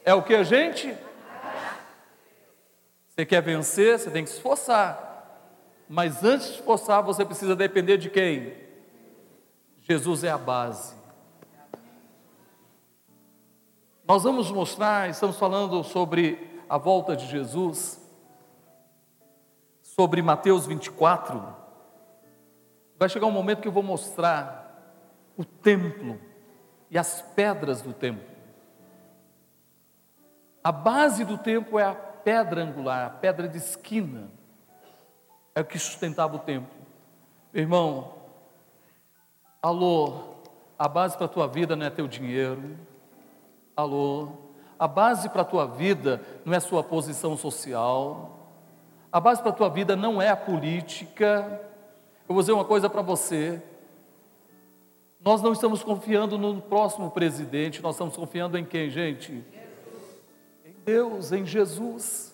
É 0.03 0.13
o 0.13 0.21
que, 0.21 0.43
gente? 0.43 0.93
Você 3.07 3.25
quer 3.25 3.41
vencer, 3.41 3.97
você 3.97 4.11
tem 4.11 4.23
que 4.23 4.29
se 4.29 4.37
esforçar. 4.37 5.05
Mas 5.89 6.23
antes 6.23 6.47
de 6.47 6.53
esforçar, 6.55 7.01
você 7.01 7.23
precisa 7.23 7.55
depender 7.55 7.97
de 7.97 8.09
quem? 8.09 8.53
Jesus 9.81 10.23
é 10.23 10.29
a 10.29 10.37
base. 10.37 10.95
Nós 14.05 14.23
vamos 14.23 14.51
mostrar, 14.51 15.09
estamos 15.09 15.37
falando 15.37 15.83
sobre 15.83 16.61
a 16.69 16.77
volta 16.77 17.15
de 17.15 17.25
Jesus, 17.25 17.99
sobre 19.99 20.21
Mateus 20.21 20.67
24. 20.67 21.55
Vai 22.99 23.09
chegar 23.09 23.25
um 23.25 23.31
momento 23.31 23.61
que 23.61 23.67
eu 23.67 23.71
vou 23.71 23.81
mostrar 23.81 24.93
o 25.35 25.43
templo 25.43 26.21
e 26.91 26.99
as 26.99 27.23
pedras 27.35 27.81
do 27.81 27.93
templo. 27.93 28.23
A 30.63 30.71
base 30.71 31.25
do 31.25 31.35
templo 31.35 31.79
é 31.79 31.83
a 31.83 31.95
pedra 31.95 32.61
angular, 32.61 33.07
a 33.07 33.09
pedra 33.09 33.47
de 33.47 33.57
esquina. 33.57 34.29
É 35.55 35.61
o 35.61 35.65
que 35.65 35.79
sustentava 35.79 36.35
o 36.35 36.39
templo. 36.39 36.77
Meu 37.51 37.63
irmão, 37.63 38.13
alô, 39.59 40.35
a 40.77 40.87
base 40.87 41.17
para 41.17 41.25
a 41.25 41.29
tua 41.29 41.47
vida 41.47 41.75
não 41.75 41.87
é 41.87 41.89
teu 41.89 42.07
dinheiro. 42.07 42.77
Alô, 43.75 44.29
a 44.77 44.87
base 44.87 45.27
para 45.27 45.41
a 45.41 45.45
tua 45.45 45.65
vida 45.65 46.21
não 46.45 46.53
é 46.53 46.59
sua 46.59 46.83
posição 46.83 47.35
social. 47.35 48.46
A 49.11 49.19
base 49.19 49.41
para 49.41 49.51
a 49.51 49.55
tua 49.55 49.69
vida 49.69 49.95
não 49.95 50.21
é 50.21 50.29
a 50.29 50.35
política. 50.35 51.61
Eu 52.27 52.35
vou 52.35 52.41
dizer 52.41 52.51
uma 52.51 52.65
coisa 52.65 52.89
para 52.89 53.01
você. 53.01 53.61
Nós 55.23 55.41
não 55.41 55.53
estamos 55.53 55.83
confiando 55.83 56.37
no 56.37 56.61
próximo 56.61 57.09
presidente, 57.09 57.81
nós 57.81 57.95
estamos 57.95 58.15
confiando 58.15 58.57
em 58.57 58.65
quem, 58.65 58.89
gente? 58.89 59.43
Em 60.65 60.75
Deus, 60.85 61.31
em 61.31 61.45
Jesus. 61.45 62.33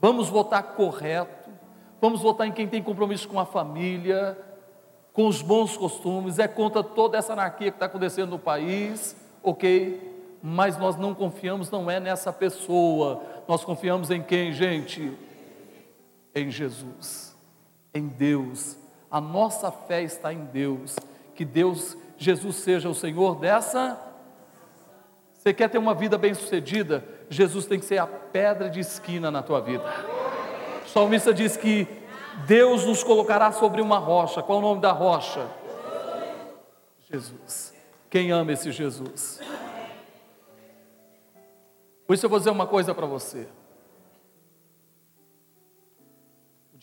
Vamos 0.00 0.28
votar 0.28 0.62
correto, 0.74 1.50
vamos 2.00 2.20
votar 2.20 2.46
em 2.46 2.52
quem 2.52 2.68
tem 2.68 2.82
compromisso 2.82 3.26
com 3.26 3.40
a 3.40 3.46
família, 3.46 4.38
com 5.14 5.26
os 5.26 5.40
bons 5.40 5.76
costumes, 5.76 6.38
é 6.38 6.46
contra 6.46 6.82
toda 6.82 7.16
essa 7.16 7.32
anarquia 7.32 7.70
que 7.70 7.76
está 7.76 7.86
acontecendo 7.86 8.30
no 8.30 8.38
país, 8.38 9.16
ok? 9.42 10.36
Mas 10.42 10.76
nós 10.76 10.96
não 10.96 11.14
confiamos, 11.14 11.70
não 11.70 11.90
é 11.90 11.98
nessa 11.98 12.32
pessoa, 12.32 13.22
nós 13.48 13.64
confiamos 13.64 14.10
em 14.10 14.22
quem, 14.22 14.52
gente? 14.52 15.12
Em 16.34 16.50
Jesus 16.50 17.34
em 17.94 18.08
Deus. 18.08 18.76
A 19.10 19.20
nossa 19.20 19.70
fé 19.70 20.02
está 20.02 20.32
em 20.32 20.44
Deus. 20.46 20.96
Que 21.34 21.44
Deus, 21.44 21.96
Jesus 22.18 22.56
seja 22.56 22.88
o 22.88 22.94
Senhor 22.94 23.36
dessa. 23.36 23.98
Você 25.32 25.54
quer 25.54 25.70
ter 25.70 25.78
uma 25.78 25.94
vida 25.94 26.18
bem-sucedida? 26.18 27.04
Jesus 27.30 27.66
tem 27.66 27.78
que 27.78 27.84
ser 27.84 27.98
a 27.98 28.06
pedra 28.06 28.68
de 28.68 28.80
esquina 28.80 29.30
na 29.30 29.42
tua 29.42 29.60
vida. 29.60 29.84
O 30.84 30.88
salmista 30.88 31.32
diz 31.32 31.56
que 31.56 31.86
Deus 32.46 32.84
nos 32.84 33.04
colocará 33.04 33.52
sobre 33.52 33.80
uma 33.80 33.98
rocha. 33.98 34.42
Qual 34.42 34.58
é 34.58 34.60
o 34.60 34.64
nome 34.64 34.80
da 34.80 34.90
rocha? 34.90 35.48
Jesus. 37.10 37.72
Quem 38.10 38.32
ama 38.32 38.52
esse 38.52 38.72
Jesus? 38.72 39.40
Por 42.06 42.14
isso 42.14 42.26
eu 42.26 42.30
vou 42.30 42.38
dizer 42.38 42.50
uma 42.50 42.66
coisa 42.66 42.94
para 42.94 43.06
você. 43.06 43.46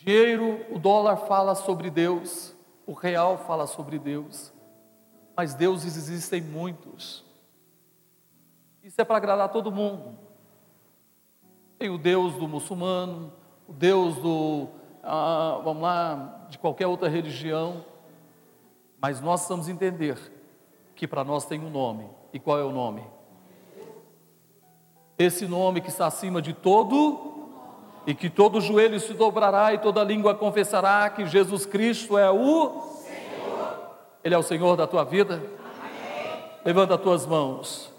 Dinheiro, 0.03 0.65
o 0.71 0.79
dólar 0.79 1.15
fala 1.15 1.53
sobre 1.53 1.91
Deus, 1.91 2.55
o 2.87 2.93
real 2.93 3.37
fala 3.37 3.67
sobre 3.67 3.99
Deus, 3.99 4.51
mas 5.35 5.53
deuses 5.53 5.95
existem 5.95 6.41
muitos. 6.41 7.23
Isso 8.83 8.99
é 8.99 9.03
para 9.03 9.17
agradar 9.17 9.49
todo 9.49 9.71
mundo. 9.71 10.17
Tem 11.77 11.89
o 11.89 11.99
Deus 11.99 12.33
do 12.33 12.47
muçulmano, 12.47 13.31
o 13.67 13.73
Deus 13.73 14.15
do, 14.15 14.69
ah, 15.03 15.61
vamos 15.63 15.83
lá, 15.83 16.47
de 16.49 16.57
qualquer 16.57 16.87
outra 16.87 17.07
religião, 17.07 17.85
mas 18.99 19.21
nós 19.21 19.41
precisamos 19.41 19.69
entender 19.69 20.17
que 20.95 21.07
para 21.07 21.23
nós 21.23 21.45
tem 21.45 21.59
um 21.59 21.69
nome. 21.69 22.09
E 22.33 22.39
qual 22.39 22.57
é 22.57 22.63
o 22.63 22.71
nome? 22.71 23.03
Esse 25.17 25.47
nome 25.47 25.79
que 25.79 25.89
está 25.89 26.07
acima 26.07 26.41
de 26.41 26.53
todo 26.53 27.30
e 28.05 28.13
que 28.13 28.29
todo 28.29 28.61
joelho 28.61 28.99
se 28.99 29.13
dobrará 29.13 29.73
e 29.73 29.77
toda 29.77 30.03
língua 30.03 30.35
confessará 30.35 31.09
que 31.09 31.25
Jesus 31.25 31.65
Cristo 31.65 32.17
é 32.17 32.29
o 32.29 32.81
Senhor. 33.03 33.95
Ele 34.23 34.35
é 34.35 34.37
o 34.37 34.43
Senhor 34.43 34.75
da 34.75 34.87
tua 34.87 35.03
vida? 35.03 35.35
Amém. 35.35 36.43
Levanta 36.65 36.95
as 36.95 37.01
tuas 37.01 37.25
mãos. 37.25 37.91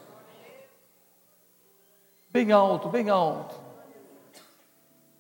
Bem 2.31 2.51
alto, 2.53 2.89
bem 2.89 3.11
alto. 3.11 3.55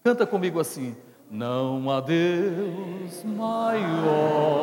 Canta 0.03 0.27
comigo 0.27 0.59
assim: 0.59 0.97
Não 1.31 1.90
há 1.90 2.01
Deus 2.01 3.23
maior 3.25 4.62